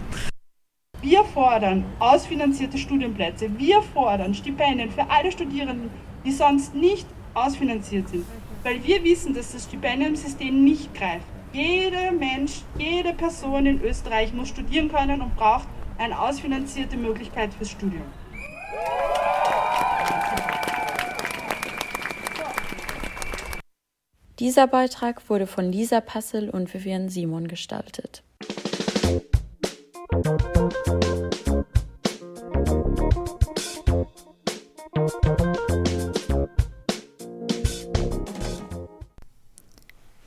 Wir 1.02 1.24
fordern 1.24 1.86
ausfinanzierte 2.00 2.80
Studienplätze. 2.80 3.50
Wir 3.60 3.82
fordern 3.94 4.34
Stipendien 4.34 4.90
für 4.90 5.08
alle 5.10 5.32
Studierenden 5.32 5.92
die 6.26 6.32
sonst 6.32 6.74
nicht 6.74 7.06
ausfinanziert 7.34 8.10
sind. 8.10 8.26
Weil 8.64 8.84
wir 8.84 9.04
wissen, 9.04 9.34
dass 9.34 9.52
das 9.52 9.66
Stipendiumsystem 9.66 10.64
nicht 10.64 10.94
greift. 10.94 11.26
Jeder 11.54 12.12
Mensch, 12.12 12.64
jede 12.78 13.14
Person 13.14 13.66
in 13.66 13.82
Österreich 13.82 14.34
muss 14.34 14.50
studieren 14.50 14.90
können 14.90 15.22
und 15.22 15.36
braucht 15.36 15.68
eine 15.98 16.20
ausfinanzierte 16.20 16.98
Möglichkeit 16.98 17.54
fürs 17.54 17.72
Studium. 17.72 18.04
Dieser 24.40 24.68
Beitrag 24.68 25.30
wurde 25.30 25.48
von 25.48 25.72
Lisa 25.72 26.02
Passel 26.02 26.50
und 26.50 26.74
Vivian 26.74 27.08
Simon 27.08 27.48
gestaltet. 27.48 28.22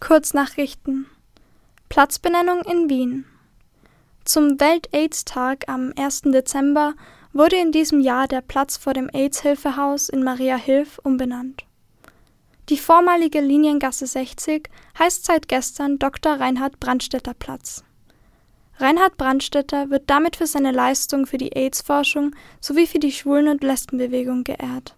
Kurznachrichten. 0.08 1.04
Platzbenennung 1.90 2.62
in 2.62 2.88
Wien. 2.88 3.26
Zum 4.24 4.58
Welt-AIDS-Tag 4.58 5.68
am 5.68 5.92
1. 5.98 6.22
Dezember 6.22 6.94
wurde 7.34 7.56
in 7.56 7.72
diesem 7.72 8.00
Jahr 8.00 8.26
der 8.26 8.40
Platz 8.40 8.78
vor 8.78 8.94
dem 8.94 9.10
AIDS-Hilfehaus 9.12 10.08
in 10.08 10.24
Maria 10.24 10.56
Hilf 10.56 10.98
umbenannt. 11.04 11.66
Die 12.70 12.78
vormalige 12.78 13.42
Liniengasse 13.42 14.06
60 14.06 14.70
heißt 14.98 15.26
seit 15.26 15.46
gestern 15.46 15.98
Dr. 15.98 16.40
Reinhard 16.40 16.80
Brandstätter 16.80 17.34
Platz. 17.34 17.84
Reinhard 18.78 19.18
Brandstätter 19.18 19.90
wird 19.90 20.04
damit 20.08 20.36
für 20.36 20.46
seine 20.46 20.72
Leistung 20.72 21.26
für 21.26 21.36
die 21.36 21.54
AIDS-Forschung 21.54 22.34
sowie 22.62 22.86
für 22.86 22.98
die 22.98 23.12
Schwulen- 23.12 23.48
und 23.48 23.62
Lesbenbewegung 23.62 24.44
geehrt. 24.44 24.96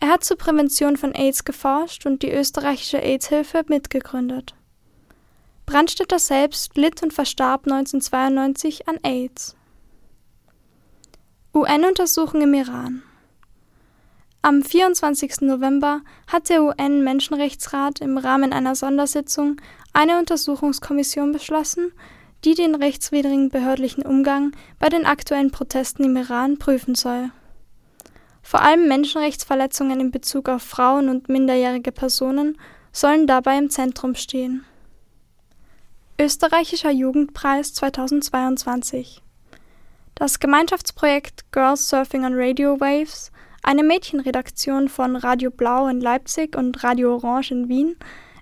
Er 0.00 0.08
hat 0.08 0.24
zur 0.24 0.36
Prävention 0.36 0.96
von 0.96 1.14
AIDS 1.14 1.44
geforscht 1.44 2.06
und 2.06 2.22
die 2.22 2.30
österreichische 2.30 2.98
AIDS-Hilfe 2.98 3.64
mitgegründet. 3.68 4.54
Brandstätter 5.66 6.18
selbst 6.18 6.76
litt 6.76 7.02
und 7.02 7.12
verstarb 7.12 7.66
1992 7.66 8.86
an 8.86 8.98
AIDS. 9.02 9.56
UN-Untersuchung 11.54 12.42
im 12.42 12.54
Iran. 12.54 13.02
Am 14.42 14.62
24. 14.62 15.40
November 15.40 16.02
hat 16.26 16.50
der 16.50 16.62
UN-Menschenrechtsrat 16.62 18.00
im 18.00 18.18
Rahmen 18.18 18.52
einer 18.52 18.74
Sondersitzung 18.74 19.58
eine 19.94 20.18
Untersuchungskommission 20.18 21.32
beschlossen, 21.32 21.92
die 22.44 22.54
den 22.54 22.74
rechtswidrigen 22.74 23.48
behördlichen 23.48 24.04
Umgang 24.04 24.52
bei 24.78 24.90
den 24.90 25.06
aktuellen 25.06 25.50
Protesten 25.50 26.04
im 26.04 26.16
Iran 26.16 26.58
prüfen 26.58 26.94
soll. 26.94 27.30
Vor 28.46 28.60
allem 28.60 28.88
Menschenrechtsverletzungen 28.88 30.00
in 30.00 30.10
Bezug 30.10 30.50
auf 30.50 30.62
Frauen 30.62 31.08
und 31.08 31.30
minderjährige 31.30 31.92
Personen 31.92 32.58
sollen 32.92 33.26
dabei 33.26 33.56
im 33.56 33.70
Zentrum 33.70 34.14
stehen. 34.14 34.66
Österreichischer 36.20 36.90
Jugendpreis 36.90 37.72
2022 37.72 39.22
Das 40.14 40.40
Gemeinschaftsprojekt 40.40 41.50
Girls 41.52 41.88
Surfing 41.88 42.26
on 42.26 42.34
Radio 42.34 42.78
Waves, 42.78 43.32
eine 43.62 43.82
Mädchenredaktion 43.82 44.90
von 44.90 45.16
Radio 45.16 45.50
Blau 45.50 45.88
in 45.88 46.02
Leipzig 46.02 46.54
und 46.54 46.84
Radio 46.84 47.14
Orange 47.14 47.50
in 47.50 47.68
Wien, 47.70 47.96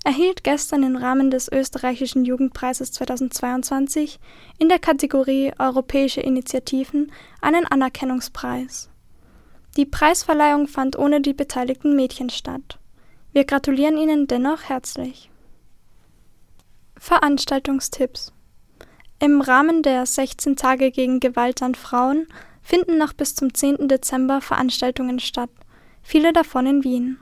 erhielt 0.04 0.42
gestern 0.42 0.82
im 0.82 0.96
Rahmen 0.96 1.30
des 1.30 1.48
Österreichischen 1.50 2.24
Jugendpreises 2.24 2.90
2022 2.90 4.18
in 4.58 4.68
der 4.68 4.80
Kategorie 4.80 5.52
Europäische 5.60 6.20
Initiativen 6.20 7.12
einen 7.40 7.66
Anerkennungspreis. 7.66 8.91
Die 9.76 9.86
Preisverleihung 9.86 10.68
fand 10.68 10.98
ohne 10.98 11.22
die 11.22 11.32
beteiligten 11.32 11.96
Mädchen 11.96 12.28
statt. 12.28 12.78
Wir 13.32 13.44
gratulieren 13.44 13.96
ihnen 13.96 14.26
dennoch 14.26 14.64
herzlich. 14.64 15.30
Veranstaltungstipps 16.98 18.32
Im 19.18 19.40
Rahmen 19.40 19.82
der 19.82 20.04
16 20.04 20.56
Tage 20.56 20.90
gegen 20.90 21.20
Gewalt 21.20 21.62
an 21.62 21.74
Frauen 21.74 22.26
finden 22.62 22.98
noch 22.98 23.14
bis 23.14 23.34
zum 23.34 23.54
10. 23.54 23.88
Dezember 23.88 24.42
Veranstaltungen 24.42 25.18
statt, 25.18 25.50
viele 26.02 26.34
davon 26.34 26.66
in 26.66 26.84
Wien. 26.84 27.18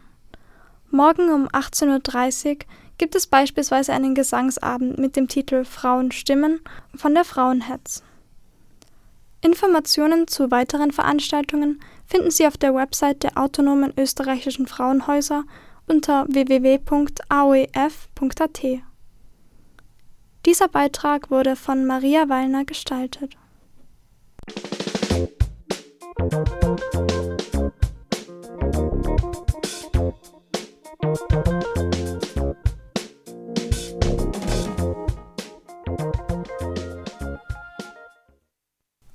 Morgen 0.91 1.31
um 1.31 1.47
18.30 1.49 2.51
Uhr 2.51 2.57
gibt 2.99 3.15
es 3.15 3.29
beispielsweise 3.29 3.93
einen 3.93 4.17
Gesangsabend 4.17 4.99
mit 4.99 5.15
dem 5.15 5.29
Titel 5.29 5.65
Frauen 5.65 6.11
stimmen 6.11 6.61
von 6.97 7.15
der 7.15 7.25
Frauenherz. 7.25 8.03
Informationen 9.41 10.27
zu 10.27 10.51
weiteren 10.51 10.91
Veranstaltungen 10.91 11.81
finden 12.11 12.31
Sie 12.31 12.47
auf 12.47 12.59
der 12.59 12.75
Website 12.75 13.23
der 13.23 13.39
Autonomen 13.39 13.95
Österreichischen 13.97 14.67
Frauenhäuser 14.67 15.45
unter 15.87 16.27
www.aoef.at. 16.29 16.81
Dieser 20.47 20.69
Beitrag 20.69 21.31
wurde 21.31 21.55
von 21.55 21.87
Maria 21.87 22.29
Wallner 22.29 22.65
gestaltet. 22.65 23.37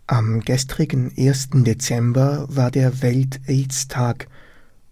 Am 0.08 0.42
gestrigen 0.42 1.12
1. 1.18 1.50
Dezember 1.64 2.46
war 2.48 2.70
der 2.70 3.02
Welt-AIDS-Tag. 3.02 4.28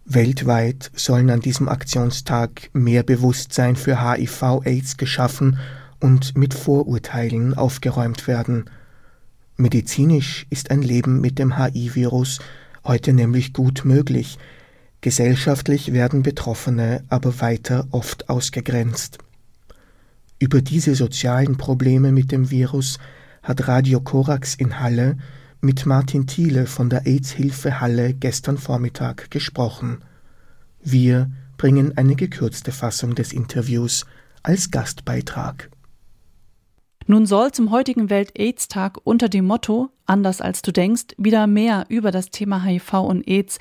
Weltweit 0.05 0.89
sollen 0.95 1.29
an 1.29 1.39
diesem 1.39 1.69
Aktionstag 1.69 2.71
mehr 2.73 3.03
Bewusstsein 3.03 3.75
für 3.75 4.03
HIV-AIDS 4.03 4.97
geschaffen 4.97 5.59
und 5.99 6.35
mit 6.35 6.55
Vorurteilen 6.55 7.53
aufgeräumt 7.53 8.27
werden. 8.27 8.71
Medizinisch 9.55 10.47
ist 10.49 10.71
ein 10.71 10.81
Leben 10.81 11.21
mit 11.21 11.37
dem 11.37 11.59
HIV-Virus 11.59 12.39
heute 12.83 13.13
nämlich 13.13 13.53
gut 13.53 13.85
möglich. 13.85 14.39
Gesellschaftlich 15.01 15.93
werden 15.93 16.23
Betroffene 16.23 17.03
aber 17.09 17.39
weiter 17.39 17.85
oft 17.91 18.29
ausgegrenzt. 18.29 19.19
Über 20.39 20.63
diese 20.63 20.95
sozialen 20.95 21.55
Probleme 21.57 22.11
mit 22.11 22.31
dem 22.31 22.49
Virus 22.49 22.97
hat 23.43 23.67
Radio 23.67 23.99
Korax 23.99 24.55
in 24.55 24.79
Halle 24.79 25.17
mit 25.61 25.85
Martin 25.85 26.25
Thiele 26.27 26.65
von 26.65 26.89
der 26.89 27.05
AIDS-Hilfe 27.05 27.79
Halle 27.79 28.13
gestern 28.13 28.57
Vormittag 28.57 29.29
gesprochen. 29.29 29.99
Wir 30.81 31.29
bringen 31.57 31.97
eine 31.97 32.15
gekürzte 32.15 32.71
Fassung 32.71 33.15
des 33.15 33.31
Interviews 33.31 34.05
als 34.41 34.71
Gastbeitrag. 34.71 35.69
Nun 37.07 37.25
soll 37.25 37.51
zum 37.51 37.71
heutigen 37.71 38.09
Welt-AIDS-Tag 38.09 38.99
unter 39.03 39.29
dem 39.29 39.45
Motto 39.45 39.89
Anders 40.05 40.41
als 40.41 40.61
du 40.61 40.73
denkst, 40.73 41.15
wieder 41.17 41.47
mehr 41.47 41.85
über 41.87 42.11
das 42.11 42.29
Thema 42.29 42.61
HIV 42.61 42.93
und 42.93 43.25
AIDS 43.25 43.59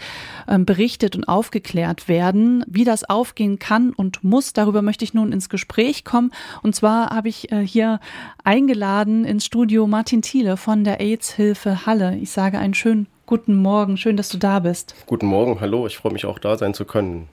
äh, 0.49 0.59
berichtet 0.59 1.15
und 1.15 1.29
aufgeklärt 1.29 2.09
werden. 2.09 2.65
Wie 2.67 2.83
das 2.85 3.09
aufgehen 3.09 3.61
kann 3.61 3.93
und 3.93 4.25
muss, 4.25 4.53
darüber 4.53 4.83
möchte 4.83 5.05
ich 5.05 5.15
nun 5.15 5.31
ins 5.31 5.49
Gespräch 5.49 6.05
kommen. 6.05 6.33
Und 6.63 6.75
zwar 6.75 7.11
habe 7.11 7.29
ich 7.29 7.53
äh, 7.53 7.65
hier 7.65 8.01
eingeladen 8.43 9.25
ins 9.25 9.45
Studio 9.45 9.87
Martin 9.87 10.23
Thiele 10.23 10.57
von 10.57 10.83
der 10.83 11.01
AIDS-Hilfe 11.01 11.87
Halle. 11.87 12.17
Ich 12.17 12.33
sage 12.33 12.59
einen 12.59 12.75
schönen 12.75 13.07
guten 13.27 13.55
Morgen, 13.55 13.97
schön, 13.97 14.17
dass 14.17 14.29
du 14.29 14.39
da 14.39 14.59
bist. 14.59 14.97
Guten 15.07 15.27
Morgen, 15.27 15.61
hallo, 15.61 15.87
ich 15.87 15.97
freue 15.97 16.13
mich 16.13 16.27
auch 16.27 16.41
da 16.41 16.59
sein 16.59 16.75
zu 16.75 16.85
können. 16.85 17.29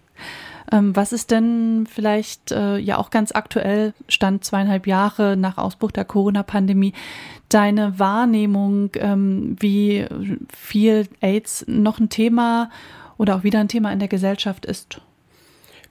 Ähm, 0.71 0.95
was 0.95 1.13
ist 1.13 1.31
denn 1.31 1.87
vielleicht 1.89 2.51
äh, 2.51 2.77
ja 2.77 2.97
auch 2.97 3.09
ganz 3.09 3.31
aktuell, 3.31 3.93
Stand 4.07 4.43
zweieinhalb 4.43 4.87
Jahre 4.87 5.35
nach 5.35 5.57
Ausbruch 5.57 5.91
der 5.91 6.05
Corona-Pandemie, 6.05 6.93
deine 7.49 7.97
Wahrnehmung, 7.97 8.91
ähm, 8.95 9.55
wie 9.59 10.05
viel 10.55 11.07
AIDS 11.21 11.65
noch 11.67 11.99
ein 11.99 12.09
Thema 12.09 12.69
oder 13.17 13.35
auch 13.35 13.43
wieder 13.43 13.59
ein 13.59 13.67
Thema 13.67 13.91
in 13.91 13.99
der 13.99 14.07
Gesellschaft 14.07 14.65
ist? 14.65 15.01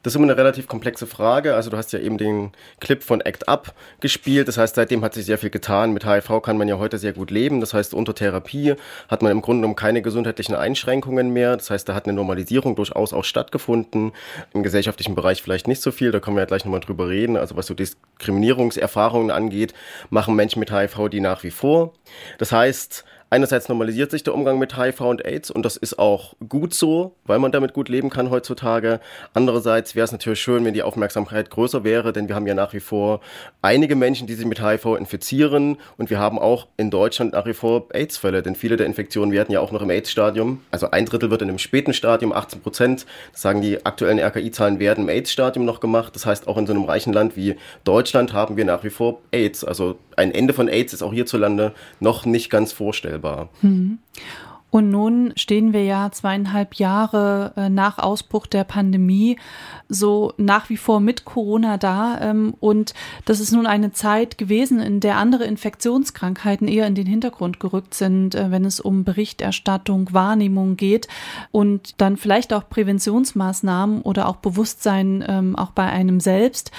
Das 0.08 0.14
ist 0.14 0.16
immer 0.16 0.32
eine 0.32 0.38
relativ 0.38 0.68
komplexe 0.68 1.06
Frage. 1.06 1.54
Also 1.54 1.68
du 1.68 1.76
hast 1.76 1.92
ja 1.92 1.98
eben 1.98 2.16
den 2.16 2.52
Clip 2.80 3.02
von 3.04 3.20
Act 3.20 3.46
Up 3.46 3.74
gespielt. 4.00 4.48
Das 4.48 4.56
heißt, 4.56 4.76
seitdem 4.76 5.04
hat 5.04 5.12
sich 5.12 5.26
sehr 5.26 5.36
viel 5.36 5.50
getan. 5.50 5.92
Mit 5.92 6.06
HIV 6.06 6.40
kann 6.40 6.56
man 6.56 6.66
ja 6.66 6.78
heute 6.78 6.96
sehr 6.96 7.12
gut 7.12 7.30
leben. 7.30 7.60
Das 7.60 7.74
heißt, 7.74 7.92
unter 7.92 8.14
Therapie 8.14 8.76
hat 9.08 9.20
man 9.20 9.32
im 9.32 9.42
Grunde 9.42 9.58
genommen 9.60 9.76
keine 9.76 10.00
gesundheitlichen 10.00 10.54
Einschränkungen 10.54 11.28
mehr. 11.34 11.58
Das 11.58 11.68
heißt, 11.68 11.86
da 11.86 11.94
hat 11.94 12.06
eine 12.06 12.14
Normalisierung 12.14 12.74
durchaus 12.74 13.12
auch 13.12 13.22
stattgefunden. 13.22 14.12
Im 14.54 14.62
gesellschaftlichen 14.62 15.14
Bereich 15.14 15.42
vielleicht 15.42 15.68
nicht 15.68 15.82
so 15.82 15.90
viel. 15.90 16.10
Da 16.10 16.20
können 16.20 16.36
wir 16.36 16.40
ja 16.40 16.46
gleich 16.46 16.64
nochmal 16.64 16.80
drüber 16.80 17.10
reden. 17.10 17.36
Also 17.36 17.56
was 17.56 17.66
so 17.66 17.74
Diskriminierungserfahrungen 17.74 19.30
angeht, 19.30 19.74
machen 20.08 20.34
Menschen 20.34 20.60
mit 20.60 20.72
HIV 20.72 21.10
die 21.10 21.20
nach 21.20 21.42
wie 21.42 21.50
vor. 21.50 21.92
Das 22.38 22.50
heißt, 22.50 23.04
einerseits 23.30 23.68
normalisiert 23.68 24.10
sich 24.10 24.22
der 24.22 24.34
Umgang 24.34 24.58
mit 24.58 24.76
HIV 24.76 25.00
und 25.02 25.24
AIDS 25.24 25.50
und 25.50 25.64
das 25.64 25.76
ist 25.76 25.98
auch 25.98 26.34
gut 26.48 26.74
so, 26.74 27.14
weil 27.24 27.38
man 27.38 27.52
damit 27.52 27.72
gut 27.72 27.88
leben 27.88 28.10
kann 28.10 28.30
heutzutage. 28.30 29.00
Andererseits 29.34 29.94
wäre 29.94 30.04
es 30.04 30.12
natürlich 30.12 30.40
schön, 30.40 30.64
wenn 30.64 30.74
die 30.74 30.82
Aufmerksamkeit 30.82 31.50
größer 31.50 31.84
wäre, 31.84 32.12
denn 32.12 32.28
wir 32.28 32.34
haben 32.34 32.46
ja 32.46 32.54
nach 32.54 32.72
wie 32.72 32.80
vor 32.80 33.20
einige 33.62 33.96
Menschen, 33.96 34.26
die 34.26 34.34
sich 34.34 34.46
mit 34.46 34.62
HIV 34.62 34.96
infizieren 34.96 35.76
und 35.96 36.10
wir 36.10 36.18
haben 36.18 36.38
auch 36.38 36.68
in 36.76 36.90
Deutschland 36.90 37.32
nach 37.32 37.46
wie 37.46 37.54
vor 37.54 37.86
AIDS-Fälle, 37.92 38.42
denn 38.42 38.54
viele 38.54 38.76
der 38.76 38.86
Infektionen 38.86 39.32
werden 39.32 39.52
ja 39.52 39.60
auch 39.60 39.72
noch 39.72 39.82
im 39.82 39.90
AIDS-Stadium. 39.90 40.62
Also 40.70 40.90
ein 40.90 41.06
Drittel 41.06 41.30
wird 41.30 41.42
in 41.42 41.48
einem 41.48 41.58
späten 41.58 41.92
Stadium, 41.92 42.32
18 42.32 42.60
Prozent, 42.60 43.06
das 43.32 43.42
sagen 43.42 43.60
die 43.60 43.84
aktuellen 43.84 44.18
RKI-Zahlen, 44.18 44.78
werden 44.78 45.04
im 45.04 45.10
AIDS-Stadium 45.10 45.64
noch 45.64 45.80
gemacht. 45.80 46.14
Das 46.14 46.26
heißt, 46.26 46.48
auch 46.48 46.56
in 46.56 46.66
so 46.66 46.72
einem 46.72 46.84
reichen 46.84 47.12
Land 47.12 47.36
wie 47.36 47.56
Deutschland 47.84 48.32
haben 48.32 48.56
wir 48.56 48.64
nach 48.64 48.84
wie 48.84 48.90
vor 48.90 49.20
AIDS. 49.32 49.64
Also 49.64 49.98
ein 50.16 50.32
Ende 50.32 50.52
von 50.52 50.68
AIDS 50.68 50.92
ist 50.92 51.02
auch 51.02 51.12
hierzulande 51.12 51.72
noch 52.00 52.26
nicht 52.26 52.50
ganz 52.50 52.72
vorstellbar. 52.72 53.17
Mhm. 53.62 53.98
Und 54.70 54.90
nun 54.90 55.32
stehen 55.36 55.72
wir 55.72 55.82
ja 55.84 56.10
zweieinhalb 56.10 56.74
Jahre 56.74 57.52
äh, 57.56 57.70
nach 57.70 57.98
Ausbruch 57.98 58.46
der 58.46 58.64
Pandemie 58.64 59.38
so 59.88 60.34
nach 60.36 60.68
wie 60.68 60.76
vor 60.76 61.00
mit 61.00 61.24
Corona 61.24 61.78
da. 61.78 62.20
Ähm, 62.20 62.54
und 62.60 62.92
das 63.24 63.40
ist 63.40 63.52
nun 63.52 63.66
eine 63.66 63.92
Zeit 63.92 64.36
gewesen, 64.36 64.78
in 64.80 65.00
der 65.00 65.16
andere 65.16 65.44
Infektionskrankheiten 65.44 66.68
eher 66.68 66.86
in 66.86 66.94
den 66.94 67.06
Hintergrund 67.06 67.60
gerückt 67.60 67.94
sind, 67.94 68.34
äh, 68.34 68.50
wenn 68.50 68.66
es 68.66 68.78
um 68.78 69.04
Berichterstattung, 69.04 70.12
Wahrnehmung 70.12 70.76
geht 70.76 71.08
und 71.50 71.98
dann 71.98 72.18
vielleicht 72.18 72.52
auch 72.52 72.68
Präventionsmaßnahmen 72.68 74.02
oder 74.02 74.28
auch 74.28 74.36
Bewusstsein 74.36 75.24
ähm, 75.26 75.56
auch 75.56 75.70
bei 75.70 75.86
einem 75.86 76.20
selbst. 76.20 76.72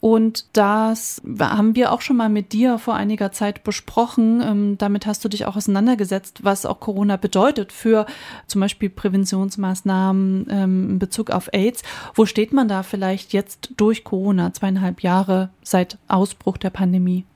Und 0.00 0.46
das 0.56 1.22
haben 1.38 1.76
wir 1.76 1.92
auch 1.92 2.00
schon 2.00 2.16
mal 2.16 2.28
mit 2.28 2.52
dir 2.52 2.78
vor 2.78 2.94
einiger 2.94 3.30
Zeit 3.30 3.62
besprochen. 3.62 4.42
Ähm, 4.42 4.78
damit 4.78 5.06
hast 5.06 5.24
du 5.24 5.28
dich 5.28 5.46
auch 5.46 5.54
auseinandergesetzt, 5.54 6.42
was 6.42 6.66
auch 6.66 6.80
Corona 6.80 7.16
bedeutet 7.16 7.35
bedeutet 7.36 7.70
für 7.70 8.06
zum 8.46 8.62
Beispiel 8.62 8.88
Präventionsmaßnahmen 8.88 10.46
ähm, 10.48 10.90
in 10.92 10.98
Bezug 10.98 11.30
auf 11.30 11.52
AIDS. 11.52 11.82
Wo 12.14 12.24
steht 12.24 12.54
man 12.54 12.66
da 12.66 12.82
vielleicht 12.82 13.34
jetzt 13.34 13.74
durch 13.76 14.04
Corona, 14.04 14.54
zweieinhalb 14.54 15.02
Jahre 15.02 15.50
seit 15.62 15.98
Ausbruch 16.08 16.56
der 16.56 16.70
Pandemie? 16.70 17.26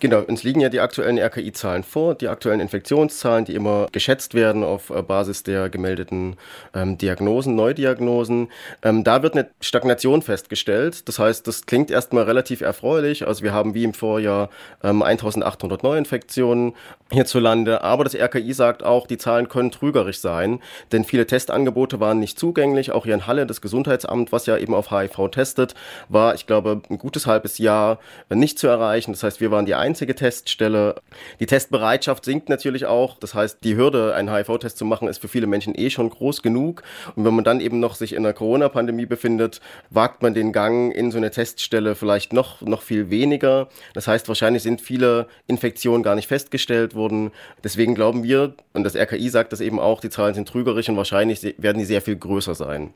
Genau, 0.00 0.20
uns 0.20 0.44
liegen 0.44 0.60
ja 0.60 0.68
die 0.68 0.78
aktuellen 0.78 1.18
RKI-Zahlen 1.18 1.82
vor, 1.82 2.14
die 2.14 2.28
aktuellen 2.28 2.60
Infektionszahlen, 2.60 3.44
die 3.44 3.56
immer 3.56 3.88
geschätzt 3.90 4.32
werden 4.32 4.62
auf 4.62 4.90
äh, 4.90 5.02
Basis 5.02 5.42
der 5.42 5.70
gemeldeten 5.70 6.36
ähm, 6.72 6.96
Diagnosen, 6.98 7.56
Neudiagnosen. 7.56 8.48
Ähm, 8.82 9.02
da 9.02 9.24
wird 9.24 9.34
eine 9.34 9.50
Stagnation 9.60 10.22
festgestellt. 10.22 11.08
Das 11.08 11.18
heißt, 11.18 11.48
das 11.48 11.66
klingt 11.66 11.90
erstmal 11.90 12.24
relativ 12.24 12.60
erfreulich. 12.60 13.26
Also 13.26 13.42
wir 13.42 13.52
haben 13.52 13.74
wie 13.74 13.82
im 13.82 13.92
Vorjahr 13.92 14.50
ähm, 14.84 15.02
1800 15.02 15.82
Neuinfektionen 15.82 16.74
hierzulande. 17.10 17.82
Aber 17.82 18.04
das 18.04 18.14
RKI 18.14 18.52
sagt 18.52 18.84
auch, 18.84 19.08
die 19.08 19.18
Zahlen 19.18 19.48
können 19.48 19.72
trügerisch 19.72 20.20
sein, 20.20 20.60
denn 20.92 21.04
viele 21.04 21.26
Testangebote 21.26 21.98
waren 21.98 22.20
nicht 22.20 22.38
zugänglich. 22.38 22.92
Auch 22.92 23.04
hier 23.04 23.14
in 23.14 23.26
Halle, 23.26 23.46
das 23.46 23.60
Gesundheitsamt, 23.60 24.30
was 24.30 24.46
ja 24.46 24.56
eben 24.58 24.74
auf 24.74 24.92
HIV 24.92 25.30
testet, 25.32 25.74
war, 26.08 26.34
ich 26.34 26.46
glaube, 26.46 26.82
ein 26.88 26.98
gutes 26.98 27.26
halbes 27.26 27.58
Jahr 27.58 27.98
nicht 28.32 28.60
zu 28.60 28.68
erreichen. 28.68 29.12
Das 29.12 29.22
heißt, 29.22 29.40
wir 29.40 29.50
waren 29.50 29.66
die 29.66 29.74
einzige 29.88 30.14
Teststelle. 30.14 30.96
Die 31.40 31.46
Testbereitschaft 31.46 32.26
sinkt 32.26 32.50
natürlich 32.50 32.84
auch. 32.84 33.18
Das 33.18 33.34
heißt, 33.34 33.64
die 33.64 33.74
Hürde, 33.74 34.14
einen 34.14 34.30
HIV-Test 34.30 34.76
zu 34.76 34.84
machen, 34.84 35.08
ist 35.08 35.18
für 35.18 35.28
viele 35.28 35.46
Menschen 35.46 35.74
eh 35.74 35.88
schon 35.88 36.10
groß 36.10 36.42
genug. 36.42 36.82
Und 37.16 37.24
wenn 37.24 37.34
man 37.34 37.44
dann 37.44 37.60
eben 37.60 37.80
noch 37.80 37.94
sich 37.94 38.12
in 38.12 38.18
einer 38.18 38.34
Corona-Pandemie 38.34 39.06
befindet, 39.06 39.62
wagt 39.88 40.22
man 40.22 40.34
den 40.34 40.52
Gang 40.52 40.94
in 40.94 41.10
so 41.10 41.16
eine 41.16 41.30
Teststelle 41.30 41.94
vielleicht 41.94 42.34
noch, 42.34 42.60
noch 42.60 42.82
viel 42.82 43.08
weniger. 43.08 43.68
Das 43.94 44.06
heißt, 44.06 44.28
wahrscheinlich 44.28 44.62
sind 44.62 44.82
viele 44.82 45.26
Infektionen 45.46 46.02
gar 46.02 46.14
nicht 46.14 46.28
festgestellt 46.28 46.94
worden. 46.94 47.30
Deswegen 47.64 47.94
glauben 47.94 48.22
wir, 48.22 48.54
und 48.74 48.84
das 48.84 48.94
RKI 48.94 49.30
sagt 49.30 49.52
das 49.54 49.62
eben 49.62 49.80
auch, 49.80 50.00
die 50.02 50.10
Zahlen 50.10 50.34
sind 50.34 50.48
trügerisch 50.48 50.90
und 50.90 50.98
wahrscheinlich 50.98 51.54
werden 51.56 51.78
die 51.78 51.86
sehr 51.86 52.02
viel 52.02 52.16
größer 52.16 52.54
sein. 52.54 52.92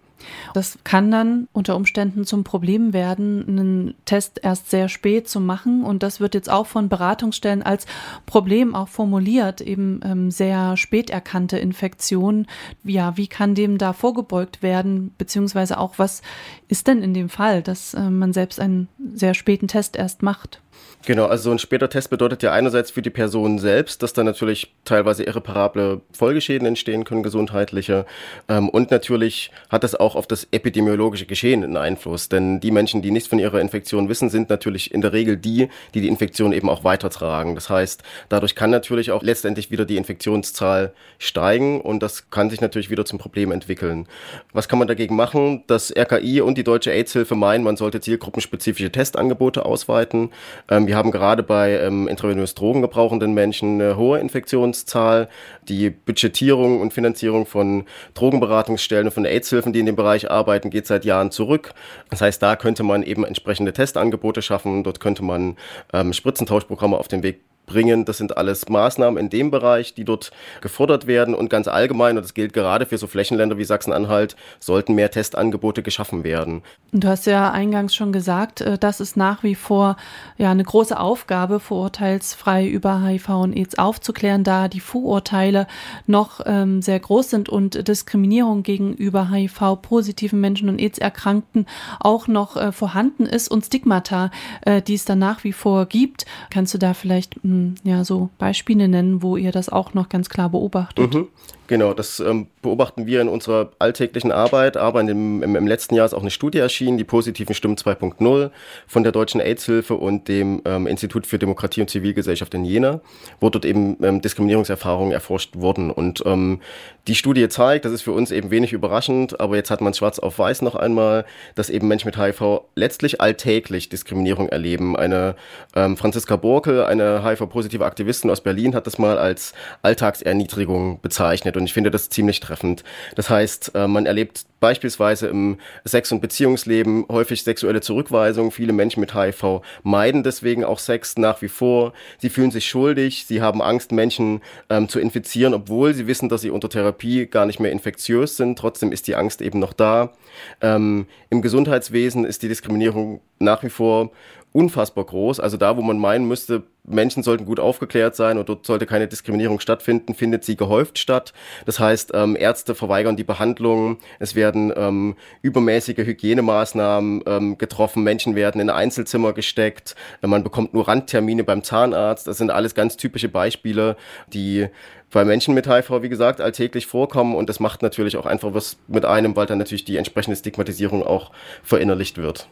Das 0.55 0.78
kann 0.85 1.11
dann 1.11 1.48
unter 1.52 1.76
Umständen 1.76 2.24
zum 2.24 2.44
Problem 2.44 2.92
werden, 2.92 3.44
einen 3.48 3.94
Test 4.05 4.40
erst 4.42 4.70
sehr 4.70 4.88
spät 4.88 5.28
zu 5.28 5.40
machen. 5.40 5.85
Und 5.85 6.02
das 6.02 6.20
wird 6.20 6.35
jetzt 6.35 6.50
auch 6.50 6.66
von 6.66 6.82
Beratungsstellen 6.88 7.62
als 7.62 7.87
Problem 8.27 8.75
auch 8.75 8.88
formuliert, 8.88 9.61
eben 9.61 10.01
ähm, 10.05 10.31
sehr 10.31 10.77
spät 10.77 11.11
erkannte 11.11 11.59
Infektionen. 11.59 12.47
Ja, 12.85 13.16
wie 13.16 13.29
kann 13.29 13.55
dem 13.55 13.79
da 13.79 13.92
vorgebeugt 13.92 14.62
werden? 14.62 15.14
Beziehungsweise 15.18 15.79
auch, 15.79 15.99
was 15.99 16.23
ist 16.68 16.87
denn 16.87 17.03
in 17.03 17.14
dem 17.14 17.29
Fall, 17.29 17.62
dass 17.62 17.95
äh, 17.95 18.11
man 18.11 18.33
selbst 18.33 18.61
einen 18.61 18.88
sehr 19.14 19.35
späten 19.35 19.68
Test 19.68 19.97
erst 19.97 20.23
macht? 20.23 20.61
Genau, 21.04 21.26
also 21.26 21.44
so 21.44 21.50
ein 21.50 21.58
später 21.58 21.88
Test 21.88 22.10
bedeutet 22.10 22.44
ja 22.44 22.52
einerseits 22.52 22.92
für 22.92 23.02
die 23.02 23.10
Person 23.10 23.58
selbst, 23.58 24.04
dass 24.04 24.12
da 24.12 24.22
natürlich 24.22 24.72
teilweise 24.84 25.24
irreparable 25.24 26.00
Folgeschäden 26.12 26.64
entstehen 26.64 27.02
können, 27.02 27.24
gesundheitliche. 27.24 28.06
Ähm, 28.48 28.68
und 28.68 28.92
natürlich 28.92 29.50
hat 29.68 29.82
das 29.82 29.96
auch 29.96 30.14
auf 30.14 30.28
das 30.28 30.46
epidemiologische 30.52 31.26
Geschehen 31.26 31.64
einen 31.64 31.76
Einfluss. 31.76 32.28
Denn 32.28 32.60
die 32.60 32.70
Menschen, 32.70 33.02
die 33.02 33.10
nichts 33.10 33.28
von 33.28 33.40
ihrer 33.40 33.60
Infektion 33.60 34.08
wissen, 34.08 34.30
sind 34.30 34.48
natürlich 34.48 34.94
in 34.94 35.00
der 35.00 35.12
Regel 35.12 35.36
die, 35.36 35.68
die 35.92 36.02
die 36.02 36.06
Infektion 36.06 36.52
eben 36.52 36.68
auch 36.70 36.84
weitertragen. 36.84 37.56
Das 37.56 37.68
heißt, 37.68 38.04
dadurch 38.28 38.54
kann 38.54 38.70
natürlich 38.70 39.10
auch 39.10 39.24
letztendlich 39.24 39.72
wieder 39.72 39.84
die 39.84 39.96
Infektionszahl 39.96 40.92
steigen 41.18 41.80
und 41.80 42.00
das 42.00 42.30
kann 42.30 42.48
sich 42.48 42.60
natürlich 42.60 42.90
wieder 42.90 43.04
zum 43.04 43.18
Problem 43.18 43.50
entwickeln. 43.50 44.06
Was 44.52 44.68
kann 44.68 44.78
man 44.78 44.86
dagegen 44.86 45.16
machen? 45.16 45.64
Das 45.66 45.90
RKI 45.90 46.42
und 46.42 46.56
die 46.58 46.64
Deutsche 46.64 46.92
AIDS-Hilfe 46.92 47.34
meinen, 47.34 47.64
man 47.64 47.76
sollte 47.76 48.00
zielgruppenspezifische 48.00 48.92
Testangebote 48.92 49.64
ausweiten. 49.64 50.30
Ähm, 50.70 50.91
wir 50.92 50.98
haben 50.98 51.11
gerade 51.11 51.42
bei 51.42 51.78
ähm, 51.78 52.07
intravenös 52.07 52.55
Drogen 52.55 52.83
gebrauchenden 52.83 53.33
Menschen 53.33 53.81
eine 53.81 53.96
hohe 53.96 54.18
Infektionszahl. 54.18 55.31
Die 55.66 55.88
Budgetierung 55.88 56.83
und 56.83 56.92
Finanzierung 56.92 57.46
von 57.46 57.87
Drogenberatungsstellen 58.12 59.07
und 59.07 59.12
von 59.14 59.24
AIDS-Hilfen, 59.24 59.72
die 59.72 59.81
in 59.81 59.87
dem 59.87 59.96
Bereich 59.96 60.31
arbeiten, 60.31 60.68
geht 60.68 60.87
seit 60.87 61.07
Jahren 61.07 61.31
zurück. 61.31 61.72
Das 62.11 62.20
heißt, 62.20 62.42
da 62.42 62.57
könnte 62.57 62.83
man 62.83 63.02
eben 63.05 63.24
entsprechende 63.24 63.72
Testangebote 63.72 64.42
schaffen. 64.42 64.85
Dort 64.85 65.00
könnte 65.00 65.24
man 65.24 65.57
ähm, 65.94 66.12
Spritzentauschprogramme 66.12 66.98
auf 66.98 67.09
den 67.09 67.22
Weg 67.22 67.40
bringen. 67.72 68.04
Das 68.04 68.18
sind 68.18 68.37
alles 68.37 68.68
Maßnahmen 68.68 69.18
in 69.18 69.30
dem 69.30 69.50
Bereich, 69.50 69.94
die 69.94 70.04
dort 70.04 70.30
gefordert 70.61 71.06
werden 71.06 71.35
und 71.35 71.48
ganz 71.48 71.68
allgemein, 71.68 72.16
und 72.16 72.22
das 72.22 72.35
gilt 72.35 72.52
gerade 72.52 72.87
für 72.87 72.98
so 72.98 73.06
Flächenländer 73.06 73.56
wie 73.58 73.64
Sachsen-Anhalt, 73.64 74.37
sollten 74.61 74.94
mehr 74.94 75.11
Testangebote 75.11 75.82
geschaffen 75.82 76.22
werden. 76.24 76.62
Du 76.92 77.08
hast 77.08 77.26
ja 77.26 77.50
eingangs 77.50 77.94
schon 77.94 78.12
gesagt, 78.12 78.61
äh, 78.61 78.78
das 78.78 79.00
ist 79.00 79.16
nach 79.16 79.42
wie 79.42 79.54
vor 79.54 79.96
ja 80.37 80.50
eine 80.50 80.64
große 80.64 80.98
Aufgabe, 80.98 81.61
vorurteilsfrei 81.61 82.68
über 82.68 83.02
HIV 83.02 83.28
und 83.30 83.56
AIDS 83.56 83.78
aufzuklären, 83.78 84.44
da 84.44 84.68
die 84.68 84.80
Vorurteile 84.80 85.66
noch 86.06 86.40
ähm, 86.44 86.82
sehr 86.82 87.00
groß 87.00 87.30
sind 87.30 87.48
und 87.48 87.88
Diskriminierung 87.88 88.62
gegenüber 88.62 89.30
HIV-positiven 89.30 90.40
Menschen 90.40 90.68
und 90.68 90.78
AIDS-Erkrankten 90.78 91.66
auch 92.00 92.28
noch 92.28 92.56
äh, 92.56 92.72
vorhanden 92.72 93.24
ist 93.24 93.48
und 93.48 93.64
Stigmata, 93.64 94.30
äh, 94.62 94.82
die 94.82 94.94
es 94.94 95.04
dann 95.04 95.18
nach 95.18 95.44
wie 95.44 95.52
vor 95.52 95.87
gibt. 95.87 96.26
Kannst 96.50 96.74
du 96.74 96.78
da 96.78 96.92
vielleicht 96.92 97.42
mh, 97.44 97.52
hm, 97.52 97.62
ähm, 97.62 97.75
ja 97.85 98.05
so 98.05 98.31
Beispiele 98.38 98.88
nennen, 98.88 99.22
wo 99.22 99.37
ihr 99.37 99.53
das 99.53 99.68
auch 99.68 99.94
noch 99.94 100.09
ganz 100.09 100.29
klar 100.29 100.51
beobachtet? 100.51 101.14
Mhm. 101.14 101.29
Genau, 101.68 101.94
das 101.94 102.20
ähm, 102.20 102.48
beobachten 102.61 103.07
wir 103.07 103.22
in 103.22 103.29
unserer 103.29 103.70
alltäglichen 103.79 104.31
Arbeit. 104.31 104.77
Aber 104.77 105.03
dem, 105.03 105.42
im, 105.42 105.57
im, 105.57 105.66
letzten 105.66 105.94
Jahr 105.94 106.05
ist 106.05 106.12
auch 106.12 106.20
eine 106.20 106.31
Studie 106.31 106.59
erschienen, 106.59 106.98
die 106.98 107.05
positiven 107.05 107.55
Stimmen 107.55 107.77
2.0 107.77 108.51
von 108.87 109.03
der 109.03 109.12
Deutschen 109.12 109.40
AIDS-Hilfe 109.40 109.94
und 109.94 110.29
dem 110.29 110.61
ähm, 110.66 110.87
Institut 110.87 111.27
für 111.27 111.38
Demokratie 111.38 111.81
und 111.81 111.88
Zivilgesellschaft 111.88 112.53
in 112.53 112.66
Jena, 112.66 113.01
wo 113.40 113.48
dort 113.48 113.64
eben 113.64 113.96
ähm, 114.03 114.20
Diskriminierungserfahrungen 114.20 115.12
erforscht 115.12 115.57
wurden. 115.57 115.90
Und 115.90 116.22
ähm, 116.27 116.61
die 117.08 117.16
Studie 117.16 117.48
zeigt, 117.48 117.84
das 117.84 117.92
ist 117.92 118.02
für 118.02 118.12
uns 118.12 118.30
eben 118.30 118.50
wenig 118.52 118.72
überraschend, 118.72 119.40
aber 119.40 119.56
jetzt 119.56 119.72
hat 119.72 119.80
man 119.80 119.92
schwarz 119.92 120.20
auf 120.20 120.38
weiß 120.38 120.62
noch 120.62 120.76
einmal, 120.76 121.24
dass 121.56 121.68
eben 121.68 121.88
Menschen 121.88 122.06
mit 122.06 122.16
HIV 122.16 122.62
letztlich 122.76 123.20
alltäglich 123.20 123.88
Diskriminierung 123.88 124.48
erleben. 124.48 124.96
Eine 124.96 125.34
ähm, 125.74 125.96
Franziska 125.96 126.36
Burkel, 126.36 126.84
eine 126.84 127.24
HIV-positive 127.24 127.84
Aktivistin 127.84 128.30
aus 128.30 128.40
Berlin, 128.40 128.76
hat 128.76 128.86
das 128.86 128.98
mal 128.98 129.18
als 129.18 129.52
Alltagserniedrigung 129.82 131.00
bezeichnet 131.00 131.56
und 131.56 131.64
ich 131.64 131.72
finde 131.72 131.90
das 131.90 132.08
ziemlich 132.08 132.38
treffend. 132.38 132.84
Das 133.16 133.28
heißt, 133.28 133.72
äh, 133.74 133.88
man 133.88 134.06
erlebt 134.06 134.44
beispielsweise 134.60 135.26
im 135.26 135.58
Sex- 135.84 136.12
und 136.12 136.20
Beziehungsleben 136.20 137.04
häufig 137.10 137.42
sexuelle 137.42 137.80
Zurückweisung. 137.80 138.52
Viele 138.52 138.72
Menschen 138.72 139.00
mit 139.00 139.12
HIV 139.12 139.60
meiden 139.82 140.22
deswegen 140.22 140.64
auch 140.64 140.78
Sex 140.78 141.18
nach 141.18 141.42
wie 141.42 141.48
vor. 141.48 141.92
Sie 142.18 142.30
fühlen 142.30 142.52
sich 142.52 142.66
schuldig, 142.66 143.26
sie 143.26 143.42
haben 143.42 143.60
Angst, 143.60 143.90
Menschen 143.90 144.40
ähm, 144.70 144.88
zu 144.88 145.00
infizieren, 145.00 145.52
obwohl 145.52 145.94
sie 145.94 146.06
wissen, 146.06 146.28
dass 146.28 146.42
sie 146.42 146.50
unter 146.50 146.68
Therapie 146.68 146.91
gar 147.31 147.46
nicht 147.46 147.61
mehr 147.61 147.72
infektiös 147.72 148.37
sind. 148.37 148.59
Trotzdem 148.59 148.92
ist 148.92 149.07
die 149.07 149.16
Angst 149.16 149.42
eben 149.42 149.59
noch 149.59 149.72
da. 149.72 150.12
Ähm, 150.61 151.07
Im 151.31 151.42
Gesundheitswesen 151.42 152.24
ist 152.24 152.42
die 152.42 152.48
Diskriminierung 152.48 153.20
nach 153.38 153.62
wie 153.62 153.70
vor 153.70 154.11
unfassbar 154.52 155.05
groß. 155.05 155.40
Also 155.40 155.57
da, 155.57 155.76
wo 155.76 155.83
man 155.83 155.98
meinen 155.98 156.28
müsste, 156.28 156.62
Menschen 156.85 157.22
sollten 157.22 157.46
gut 157.46 157.61
aufgeklärt 157.61 158.16
sein 158.16 158.38
und 158.38 158.48
dort 158.48 158.66
sollte 158.66 158.87
keine 158.87 159.09
Diskriminierung 159.09 159.61
stattfinden, 159.61 160.14
findet 160.14 160.44
sie 160.44 160.57
gehäuft 160.57 160.98
statt. 160.98 161.33
Das 161.64 161.78
heißt, 161.78 162.11
ähm, 162.14 162.37
Ärzte 162.37 162.74
verweigern 162.74 163.16
die 163.16 163.24
Behandlung, 163.24 163.98
es 164.18 164.35
werden 164.35 164.72
ähm, 164.76 165.16
übermäßige 165.42 165.98
Hygienemaßnahmen 165.98 167.22
ähm, 167.26 167.59
getroffen, 167.59 168.02
Menschen 168.02 168.35
werden 168.35 168.61
in 168.61 168.68
Einzelzimmer 168.68 169.33
gesteckt, 169.33 169.94
man 170.20 170.42
bekommt 170.42 170.74
nur 170.74 170.88
Randtermine 170.88 171.44
beim 171.44 171.62
Zahnarzt. 171.62 172.26
Das 172.26 172.38
sind 172.38 172.50
alles 172.50 172.74
ganz 172.74 172.96
typische 172.96 173.28
Beispiele, 173.28 173.96
die 174.33 174.68
bei 175.12 175.25
Menschen 175.25 175.55
mit 175.55 175.68
HIV, 175.68 176.03
wie 176.03 176.09
gesagt, 176.09 176.40
alltäglich 176.40 176.87
vorkommen 176.87 177.35
und 177.35 177.48
das 177.48 177.61
macht 177.61 177.83
natürlich 177.83 178.16
auch 178.16 178.27
einfach 178.27 178.55
was 178.55 178.79
mit 178.88 179.05
einem, 179.05 179.37
weil 179.37 179.46
dann 179.46 179.59
natürlich 179.59 179.85
die 179.85 179.96
entsprechende 179.96 180.37
Stigmatisierung 180.37 181.03
auch 181.07 181.31
verinnerlicht 181.62 182.18
wird. 182.18 182.48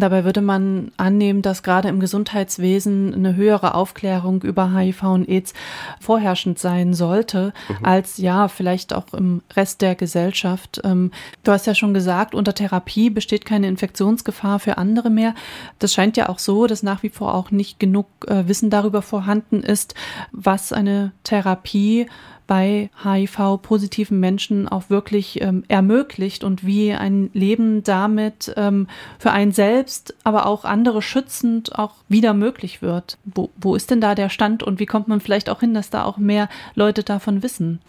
Dabei 0.00 0.24
würde 0.24 0.40
man 0.40 0.92
annehmen, 0.96 1.42
dass 1.42 1.62
gerade 1.62 1.88
im 1.88 2.00
Gesundheitswesen 2.00 3.14
eine 3.14 3.36
höhere 3.36 3.74
Aufklärung 3.74 4.42
über 4.42 4.74
HIV 4.74 5.02
und 5.04 5.28
AIDS 5.28 5.54
vorherrschend 6.00 6.58
sein 6.58 6.94
sollte, 6.94 7.52
mhm. 7.68 7.84
als 7.84 8.18
ja, 8.18 8.48
vielleicht 8.48 8.92
auch 8.92 9.12
im 9.12 9.42
Rest 9.54 9.82
der 9.82 9.94
Gesellschaft. 9.94 10.80
Ähm, 10.84 11.10
du 11.42 11.52
hast 11.52 11.66
ja 11.66 11.74
schon 11.74 11.94
gesagt, 11.94 12.34
unter 12.34 12.54
Therapie 12.54 13.10
besteht 13.10 13.44
keine 13.44 13.68
Infektionsgefahr 13.68 14.58
für 14.58 14.78
andere 14.78 15.10
mehr. 15.10 15.34
Das 15.78 15.92
scheint 15.92 16.16
ja 16.16 16.28
auch 16.28 16.38
so, 16.38 16.66
dass 16.66 16.82
nach 16.82 17.02
wie 17.02 17.10
vor 17.10 17.34
auch 17.34 17.50
nicht 17.50 17.78
genug 17.78 18.06
äh, 18.26 18.48
Wissen 18.48 18.70
darüber 18.70 19.02
vorhanden 19.02 19.62
ist, 19.62 19.94
was 20.32 20.72
eine 20.72 21.12
Therapie 21.24 22.06
bei 22.46 22.90
HIV-positiven 23.02 24.18
Menschen 24.18 24.68
auch 24.68 24.90
wirklich 24.90 25.40
ähm, 25.40 25.64
ermöglicht 25.68 26.44
und 26.44 26.64
wie 26.66 26.92
ein 26.92 27.30
Leben 27.32 27.82
damit 27.84 28.52
ähm, 28.56 28.88
für 29.18 29.30
einen 29.30 29.52
selbst, 29.52 30.14
aber 30.24 30.46
auch 30.46 30.64
andere 30.64 31.02
schützend 31.02 31.78
auch 31.78 31.94
wieder 32.08 32.34
möglich 32.34 32.82
wird. 32.82 33.18
Wo, 33.24 33.50
wo 33.56 33.74
ist 33.74 33.90
denn 33.90 34.00
da 34.00 34.14
der 34.14 34.28
Stand 34.28 34.62
und 34.62 34.78
wie 34.78 34.86
kommt 34.86 35.08
man 35.08 35.20
vielleicht 35.20 35.48
auch 35.48 35.60
hin, 35.60 35.74
dass 35.74 35.90
da 35.90 36.04
auch 36.04 36.18
mehr 36.18 36.48
Leute 36.74 37.02
davon 37.02 37.42
wissen? 37.42 37.80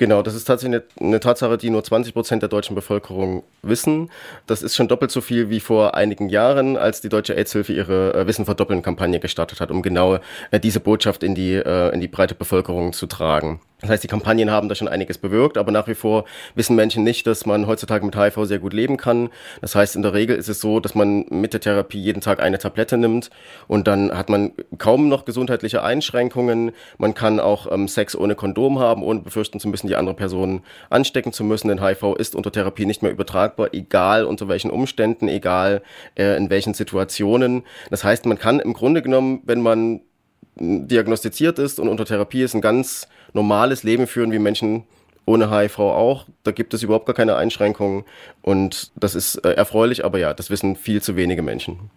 Genau, 0.00 0.22
das 0.22 0.34
ist 0.34 0.44
tatsächlich 0.44 0.80
eine, 0.98 1.20
Tatsache, 1.20 1.58
die 1.58 1.68
nur 1.68 1.84
20 1.84 2.14
Prozent 2.14 2.40
der 2.40 2.48
deutschen 2.48 2.74
Bevölkerung 2.74 3.42
wissen. 3.60 4.10
Das 4.46 4.62
ist 4.62 4.74
schon 4.74 4.88
doppelt 4.88 5.10
so 5.10 5.20
viel 5.20 5.50
wie 5.50 5.60
vor 5.60 5.94
einigen 5.94 6.30
Jahren, 6.30 6.78
als 6.78 7.02
die 7.02 7.10
Deutsche 7.10 7.36
AIDS-Hilfe 7.36 7.74
ihre 7.74 8.14
äh, 8.14 8.26
Wissen 8.26 8.46
verdoppeln 8.46 8.80
Kampagne 8.80 9.20
gestartet 9.20 9.60
hat, 9.60 9.70
um 9.70 9.82
genau 9.82 10.18
äh, 10.52 10.58
diese 10.58 10.80
Botschaft 10.80 11.22
in 11.22 11.34
die, 11.34 11.52
äh, 11.52 11.92
in 11.92 12.00
die 12.00 12.08
breite 12.08 12.34
Bevölkerung 12.34 12.94
zu 12.94 13.08
tragen. 13.08 13.60
Das 13.80 13.90
heißt, 13.90 14.04
die 14.04 14.08
Kampagnen 14.08 14.50
haben 14.50 14.68
da 14.68 14.74
schon 14.74 14.88
einiges 14.88 15.18
bewirkt, 15.18 15.56
aber 15.56 15.72
nach 15.72 15.88
wie 15.88 15.94
vor 15.94 16.24
wissen 16.54 16.76
Menschen 16.76 17.02
nicht, 17.02 17.26
dass 17.26 17.46
man 17.46 17.66
heutzutage 17.66 18.04
mit 18.04 18.16
HIV 18.16 18.44
sehr 18.44 18.58
gut 18.58 18.74
leben 18.74 18.96
kann. 18.96 19.30
Das 19.60 19.74
heißt, 19.74 19.96
in 19.96 20.02
der 20.02 20.12
Regel 20.12 20.36
ist 20.36 20.48
es 20.48 20.60
so, 20.60 20.80
dass 20.80 20.94
man 20.94 21.24
mit 21.30 21.54
der 21.54 21.60
Therapie 21.60 22.00
jeden 22.00 22.20
Tag 22.20 22.40
eine 22.40 22.58
Tablette 22.58 22.98
nimmt 22.98 23.30
und 23.68 23.86
dann 23.86 24.16
hat 24.16 24.28
man 24.28 24.52
kaum 24.78 25.08
noch 25.08 25.24
gesundheitliche 25.24 25.82
Einschränkungen. 25.82 26.72
Man 26.98 27.14
kann 27.14 27.40
auch 27.40 27.70
ähm, 27.70 27.88
Sex 27.88 28.14
ohne 28.14 28.34
Kondom 28.34 28.78
haben, 28.78 29.02
ohne 29.02 29.20
befürchten 29.20 29.60
zu 29.60 29.68
müssen, 29.68 29.86
die 29.86 29.96
andere 29.96 30.14
Person 30.14 30.62
anstecken 30.90 31.32
zu 31.32 31.44
müssen. 31.44 31.68
Denn 31.68 31.82
HIV 31.82 32.16
ist 32.18 32.34
unter 32.34 32.52
Therapie 32.52 32.86
nicht 32.86 33.02
mehr 33.02 33.12
übertragbar, 33.12 33.72
egal 33.72 34.24
unter 34.24 34.48
welchen 34.48 34.70
Umständen, 34.70 35.28
egal 35.28 35.82
äh, 36.16 36.36
in 36.36 36.50
welchen 36.50 36.74
Situationen. 36.74 37.62
Das 37.90 38.04
heißt, 38.04 38.26
man 38.26 38.38
kann 38.38 38.60
im 38.60 38.74
Grunde 38.74 39.02
genommen, 39.02 39.40
wenn 39.44 39.62
man 39.62 40.00
diagnostiziert 40.56 41.58
ist 41.58 41.80
und 41.80 41.88
unter 41.88 42.04
Therapie 42.04 42.42
ist, 42.42 42.54
ein 42.54 42.60
ganz 42.60 43.08
normales 43.32 43.82
Leben 43.82 44.06
führen 44.06 44.32
wie 44.32 44.38
Menschen 44.38 44.84
ohne 45.30 45.50
HIV 45.50 45.78
auch. 45.78 46.26
Da 46.42 46.50
gibt 46.50 46.74
es 46.74 46.82
überhaupt 46.82 47.06
gar 47.06 47.14
keine 47.14 47.36
Einschränkungen 47.36 48.04
und 48.42 48.90
das 48.96 49.14
ist 49.14 49.36
äh, 49.36 49.52
erfreulich, 49.52 50.04
aber 50.04 50.18
ja, 50.18 50.34
das 50.34 50.50
wissen 50.50 50.74
viel 50.76 51.02
zu 51.02 51.14
wenige 51.14 51.42
Menschen. 51.42 51.90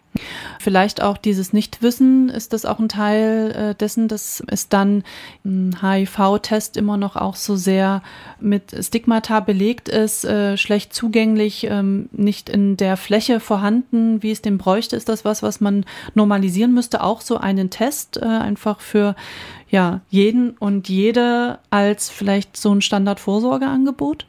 Vielleicht 0.60 1.02
auch 1.02 1.16
dieses 1.16 1.52
Nichtwissen, 1.52 2.28
ist 2.28 2.52
das 2.52 2.64
auch 2.64 2.78
ein 2.78 2.88
Teil 2.88 3.50
äh, 3.50 3.74
dessen, 3.74 4.06
dass 4.06 4.42
es 4.46 4.68
dann 4.68 5.02
ein 5.44 5.78
HIV-Test 5.82 6.76
immer 6.76 6.96
noch 6.96 7.16
auch 7.16 7.34
so 7.34 7.56
sehr 7.56 8.02
mit 8.40 8.74
Stigmata 8.78 9.40
belegt 9.40 9.88
ist, 9.88 10.24
äh, 10.24 10.56
schlecht 10.56 10.94
zugänglich, 10.94 11.66
ähm, 11.68 12.08
nicht 12.12 12.48
in 12.48 12.76
der 12.76 12.96
Fläche 12.96 13.40
vorhanden, 13.40 14.22
wie 14.22 14.30
es 14.30 14.42
dem 14.42 14.58
bräuchte. 14.58 14.96
Ist 14.96 15.08
das 15.08 15.24
was, 15.24 15.42
was 15.42 15.60
man 15.60 15.84
normalisieren 16.14 16.72
müsste? 16.72 17.02
Auch 17.02 17.20
so 17.20 17.38
einen 17.38 17.70
Test 17.70 18.22
einfach 18.22 18.80
für 18.80 19.16
ja, 19.74 20.02
jeden 20.08 20.50
und 20.50 20.88
jede 20.88 21.58
als 21.68 22.08
vielleicht 22.08 22.56
so 22.56 22.72
ein 22.72 22.80
Standardvorsorgeangebot? 22.80 24.24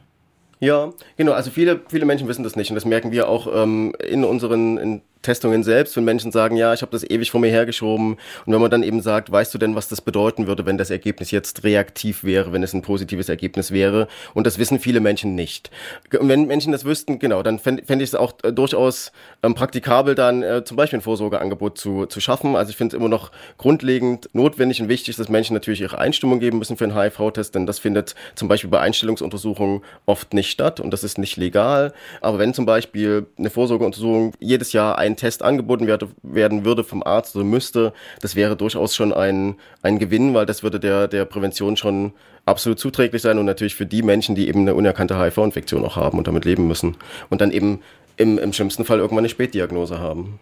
Ja, 0.59 0.91
genau. 1.17 1.33
Also 1.33 1.51
viele, 1.51 1.81
viele 1.87 2.05
Menschen 2.05 2.27
wissen 2.27 2.41
das 2.41 2.55
nicht 2.55 2.71
und 2.71 2.75
das 2.75 2.85
merken 2.85 3.11
wir 3.11 3.29
auch 3.29 3.45
ähm, 3.53 3.93
in 4.03 4.23
unseren 4.23 4.79
in 4.79 5.01
Testungen 5.25 5.63
selbst, 5.63 5.97
wenn 5.97 6.03
Menschen 6.03 6.31
sagen, 6.31 6.55
ja, 6.55 6.73
ich 6.73 6.81
habe 6.81 6.91
das 6.91 7.03
ewig 7.03 7.31
vor 7.31 7.41
mir 7.41 7.49
hergeschoben. 7.49 8.17
Und 8.45 8.53
wenn 8.53 8.61
man 8.61 8.69
dann 8.69 8.83
eben 8.83 9.01
sagt, 9.01 9.31
weißt 9.31 9.53
du 9.53 9.57
denn, 9.57 9.75
was 9.75 9.87
das 9.87 10.01
bedeuten 10.01 10.47
würde, 10.47 10.65
wenn 10.65 10.77
das 10.77 10.91
Ergebnis 10.91 11.31
jetzt 11.31 11.63
reaktiv 11.63 12.23
wäre, 12.23 12.53
wenn 12.53 12.63
es 12.63 12.73
ein 12.73 12.83
positives 12.83 13.27
Ergebnis 13.27 13.71
wäre? 13.71 14.07
Und 14.33 14.45
das 14.45 14.59
wissen 14.59 14.79
viele 14.79 14.99
Menschen 14.99 15.33
nicht. 15.35 15.71
Und 16.19 16.29
wenn 16.29 16.45
Menschen 16.45 16.71
das 16.71 16.85
wüssten, 16.85 17.17
genau, 17.17 17.41
dann 17.41 17.57
fände 17.57 17.83
fänd 17.83 18.01
ich 18.01 18.09
es 18.09 18.15
auch 18.15 18.33
äh, 18.43 18.53
durchaus 18.53 19.11
ähm, 19.41 19.55
praktikabel, 19.55 20.13
dann 20.13 20.43
äh, 20.43 20.63
zum 20.63 20.77
Beispiel 20.77 20.99
ein 20.99 21.01
Vorsorgeangebot 21.01 21.77
zu, 21.77 22.05
zu 22.05 22.21
schaffen. 22.21 22.55
Also 22.55 22.69
ich 22.69 22.77
finde 22.77 22.95
es 22.95 22.99
immer 22.99 23.09
noch 23.09 23.31
grundlegend 23.57 24.29
notwendig 24.33 24.81
und 24.81 24.89
wichtig, 24.89 25.15
dass 25.15 25.27
Menschen 25.27 25.55
natürlich 25.55 25.81
ihre 25.81 25.97
Einstimmung 25.97 26.39
geben 26.39 26.59
müssen 26.59 26.77
für 26.77 26.85
einen 26.85 26.95
HIV-Test, 26.95 27.55
denn 27.55 27.65
das 27.65 27.79
findet 27.79 28.13
zum 28.35 28.47
Beispiel 28.47 28.69
bei 28.69 28.79
Einstellungsuntersuchungen 28.79 29.81
oft 30.05 30.33
nicht 30.33 30.51
statt 30.51 30.79
und 30.79 30.91
das 30.91 31.03
ist 31.03 31.17
nicht 31.17 31.35
legal. 31.37 31.93
Aber 32.21 32.37
wenn 32.37 32.53
zum 32.53 32.67
Beispiel 32.67 33.25
eine 33.39 33.49
Vorsorgeuntersuchung 33.49 34.33
jedes 34.39 34.71
Jahr 34.71 34.99
ein 34.99 35.14
Test 35.15 35.43
angeboten 35.43 35.87
werde, 35.87 36.09
werden 36.23 36.65
würde 36.65 36.83
vom 36.83 37.03
Arzt 37.03 37.35
oder 37.35 37.45
müsste, 37.45 37.93
das 38.21 38.35
wäre 38.35 38.55
durchaus 38.55 38.95
schon 38.95 39.13
ein, 39.13 39.55
ein 39.81 39.99
Gewinn, 39.99 40.33
weil 40.33 40.45
das 40.45 40.63
würde 40.63 40.79
der, 40.79 41.07
der 41.07 41.25
Prävention 41.25 41.77
schon 41.77 42.13
absolut 42.45 42.79
zuträglich 42.79 43.21
sein 43.21 43.37
und 43.39 43.45
natürlich 43.45 43.75
für 43.75 43.85
die 43.85 44.03
Menschen, 44.03 44.35
die 44.35 44.47
eben 44.47 44.61
eine 44.61 44.75
unerkannte 44.75 45.19
HIV-Infektion 45.19 45.83
auch 45.83 45.95
haben 45.95 46.17
und 46.17 46.27
damit 46.27 46.45
leben 46.45 46.67
müssen 46.67 46.97
und 47.29 47.41
dann 47.41 47.51
eben 47.51 47.81
im, 48.17 48.37
im 48.37 48.53
schlimmsten 48.53 48.85
Fall 48.85 48.99
irgendwann 48.99 49.19
eine 49.19 49.29
Spätdiagnose 49.29 49.99
haben. 49.99 50.39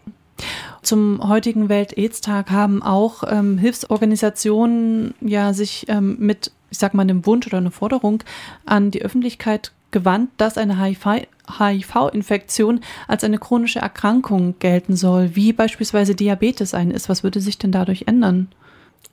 Zum 0.81 1.27
heutigen 1.27 1.69
Welt-Aids-Tag 1.69 2.51
haben 2.51 2.83
auch 2.83 3.23
ähm, 3.25 3.57
Hilfsorganisationen 3.57 5.13
ja 5.21 5.53
sich 5.53 5.85
ähm, 5.87 6.17
mit, 6.19 6.51
ich 6.71 6.77
sag 6.77 6.93
mal, 6.93 7.03
einem 7.03 7.25
Wunsch 7.25 7.47
oder 7.47 7.57
einer 7.57 7.71
Forderung 7.71 8.21
an 8.65 8.91
die 8.91 9.01
Öffentlichkeit 9.01 9.71
gewandt, 9.93 10.31
dass 10.35 10.57
eine 10.57 10.83
HIV-Infektion 10.83 12.81
als 13.07 13.23
eine 13.23 13.37
chronische 13.37 13.79
Erkrankung 13.79 14.55
gelten 14.59 14.97
soll, 14.97 15.37
wie 15.37 15.53
beispielsweise 15.53 16.15
Diabetes 16.15 16.73
ein 16.73 16.91
ist. 16.91 17.07
Was 17.07 17.23
würde 17.23 17.39
sich 17.39 17.57
denn 17.57 17.71
dadurch 17.71 18.03
ändern? 18.07 18.49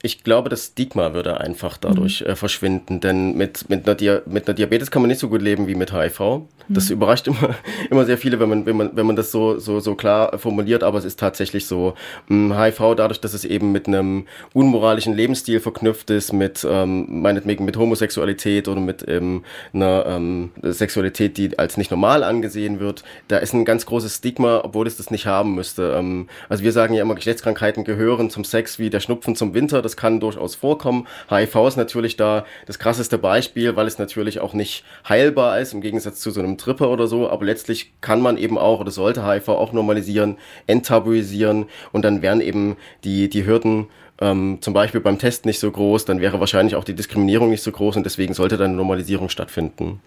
Ich 0.03 0.25
glaube, 0.25 0.49
das 0.49 0.67
Stigma 0.67 1.13
würde 1.13 1.41
einfach 1.41 1.77
dadurch 1.77 2.23
mhm. 2.23 2.29
äh, 2.29 2.37
verschwinden, 2.37 3.01
denn 3.01 3.37
mit, 3.37 3.69
mit, 3.69 3.87
einer 3.87 4.23
mit 4.27 4.49
einer 4.49 4.55
Diabetes 4.55 4.91
kann 4.91 5.03
man 5.03 5.09
nicht 5.09 5.19
so 5.19 5.29
gut 5.29 5.43
leben 5.43 5.67
wie 5.67 5.75
mit 5.75 5.93
HIV. 5.93 6.43
Das 6.69 6.89
mhm. 6.89 6.95
überrascht 6.95 7.27
immer, 7.27 7.57
immer 7.91 8.05
sehr 8.07 8.17
viele, 8.17 8.41
wenn 8.41 8.49
man, 8.49 8.65
wenn 8.65 8.77
man, 8.77 8.97
wenn 8.97 9.05
man 9.05 9.17
das 9.17 9.31
so, 9.31 9.59
so, 9.59 9.81
so 9.81 9.97
klar 9.97 10.39
formuliert, 10.39 10.83
aber 10.83 10.99
es 10.99 11.05
ist 11.05 11.19
tatsächlich 11.19 11.67
so. 11.67 11.95
HIV, 12.29 12.81
ähm, 12.81 12.97
dadurch, 12.97 13.21
dass 13.21 13.35
es 13.35 13.45
eben 13.45 13.73
mit 13.73 13.89
einem 13.89 14.27
unmoralischen 14.55 15.15
Lebensstil 15.15 15.61
verknüpft 15.61 16.11
ist, 16.11 16.33
mit 16.33 16.67
ähm, 16.69 17.23
meinetwegen 17.23 17.65
mit 17.65 17.77
Homosexualität 17.77 18.69
oder 18.69 18.81
mit 18.81 19.07
ähm, 19.09 19.45
einer 19.75 20.07
ähm, 20.07 20.51
Sexualität, 20.63 21.37
die 21.37 21.59
als 21.59 21.77
nicht 21.77 21.91
normal 21.91 22.23
angesehen 22.23 22.81
wird, 22.81 23.03
da 23.29 23.39
ist 23.39 23.53
ein 23.53 23.65
ganz 23.65 23.85
großes 23.85 24.17
Stigma, 24.17 24.61
obwohl 24.65 24.87
es 24.87 24.97
das 24.97 25.11
nicht 25.11 25.27
haben 25.27 25.55
müsste. 25.55 25.95
Ähm, 25.99 26.29
also 26.49 26.63
wir 26.65 26.73
sagen 26.73 26.95
ja 26.95 27.03
immer, 27.03 27.17
Geschlechtskrankheiten 27.17 27.85
gehören 27.85 28.31
zum 28.31 28.45
Sex 28.45 28.79
wie 28.79 28.91
der 28.91 29.01
Schnupfen 29.01 29.35
zum 29.37 29.55
Winter 29.55 29.80
Alter, 29.81 29.83
das 29.83 29.97
kann 29.97 30.21
durchaus 30.21 30.55
vorkommen. 30.55 31.07
HIV 31.31 31.69
ist 31.69 31.77
natürlich 31.77 32.17
da 32.17 32.45
das 32.67 32.79
krasseste 32.79 33.19
Beispiel, 33.19 33.77
weil 33.77 33.87
es 33.87 33.99
natürlich 33.99 34.41
auch 34.41 34.53
nicht 34.53 34.85
heilbar 35.09 35.59
ist, 35.59 35.73
im 35.73 35.81
Gegensatz 35.81 36.21
zu 36.21 36.31
so 36.31 36.41
einem 36.41 36.59
Tripper 36.59 36.91
oder 36.91 37.07
so, 37.07 37.29
aber 37.31 37.47
letztlich 37.47 37.93
kann 38.01 38.21
man 38.21 38.37
eben 38.37 38.59
auch 38.59 38.81
oder 38.81 38.91
sollte 38.91 39.27
HIV 39.27 39.49
auch 39.49 39.73
normalisieren, 39.73 40.37
enttabuisieren 40.67 41.67
und 41.93 42.05
dann 42.05 42.23
wären 42.23 42.41
eben 42.41 42.77
die, 43.05 43.29
die 43.31 43.47
Hürden 43.47 43.89
ähm, 44.21 44.59
zum 44.61 44.75
Beispiel 44.75 45.01
beim 45.01 45.19
Test 45.19 45.47
nicht 45.47 45.59
so 45.59 45.71
groß, 45.71 46.05
dann 46.05 46.21
wäre 46.21 46.41
wahrscheinlich 46.41 46.77
auch 46.77 46.85
die 46.85 46.95
Diskriminierung 46.95 47.51
nicht 47.51 47.63
so 47.63 47.73
groß 47.73 47.97
und 47.97 48.05
deswegen 48.05 48.35
sollte 48.35 48.59
dann 48.59 48.69
eine 48.69 48.77
Normalisierung 48.77 49.31
stattfinden. 49.31 50.01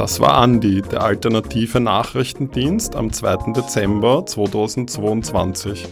Das 0.00 0.18
war 0.18 0.38
Andi, 0.38 0.80
der 0.80 1.02
alternative 1.02 1.78
Nachrichtendienst 1.78 2.96
am 2.96 3.12
2. 3.12 3.52
Dezember 3.52 4.24
2022. 4.24 5.86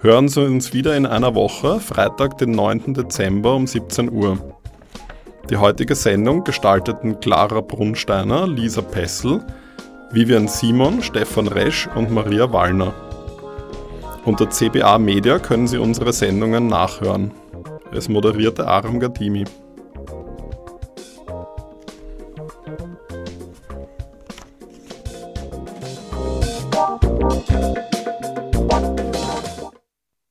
Hören 0.00 0.28
Sie 0.28 0.44
uns 0.44 0.74
wieder 0.74 0.94
in 0.94 1.06
einer 1.06 1.34
Woche, 1.34 1.80
Freitag, 1.80 2.36
den 2.36 2.50
9. 2.50 2.92
Dezember 2.92 3.54
um 3.54 3.66
17 3.66 4.12
Uhr. 4.12 4.36
Die 5.48 5.56
heutige 5.56 5.94
Sendung 5.94 6.44
gestalteten 6.44 7.18
Clara 7.18 7.62
Brunsteiner, 7.62 8.46
Lisa 8.46 8.82
Pessel, 8.82 9.42
Vivian 10.12 10.46
Simon, 10.46 11.02
Stefan 11.02 11.48
Resch 11.48 11.88
und 11.94 12.10
Maria 12.10 12.52
Wallner. 12.52 12.92
Unter 14.26 14.50
CBA 14.50 14.98
Media 14.98 15.38
können 15.38 15.66
Sie 15.66 15.78
unsere 15.78 16.12
Sendungen 16.12 16.66
nachhören. 16.66 17.30
Es 17.90 18.06
moderierte 18.10 18.68
Aram 18.68 19.00
Gadimi. 19.00 19.44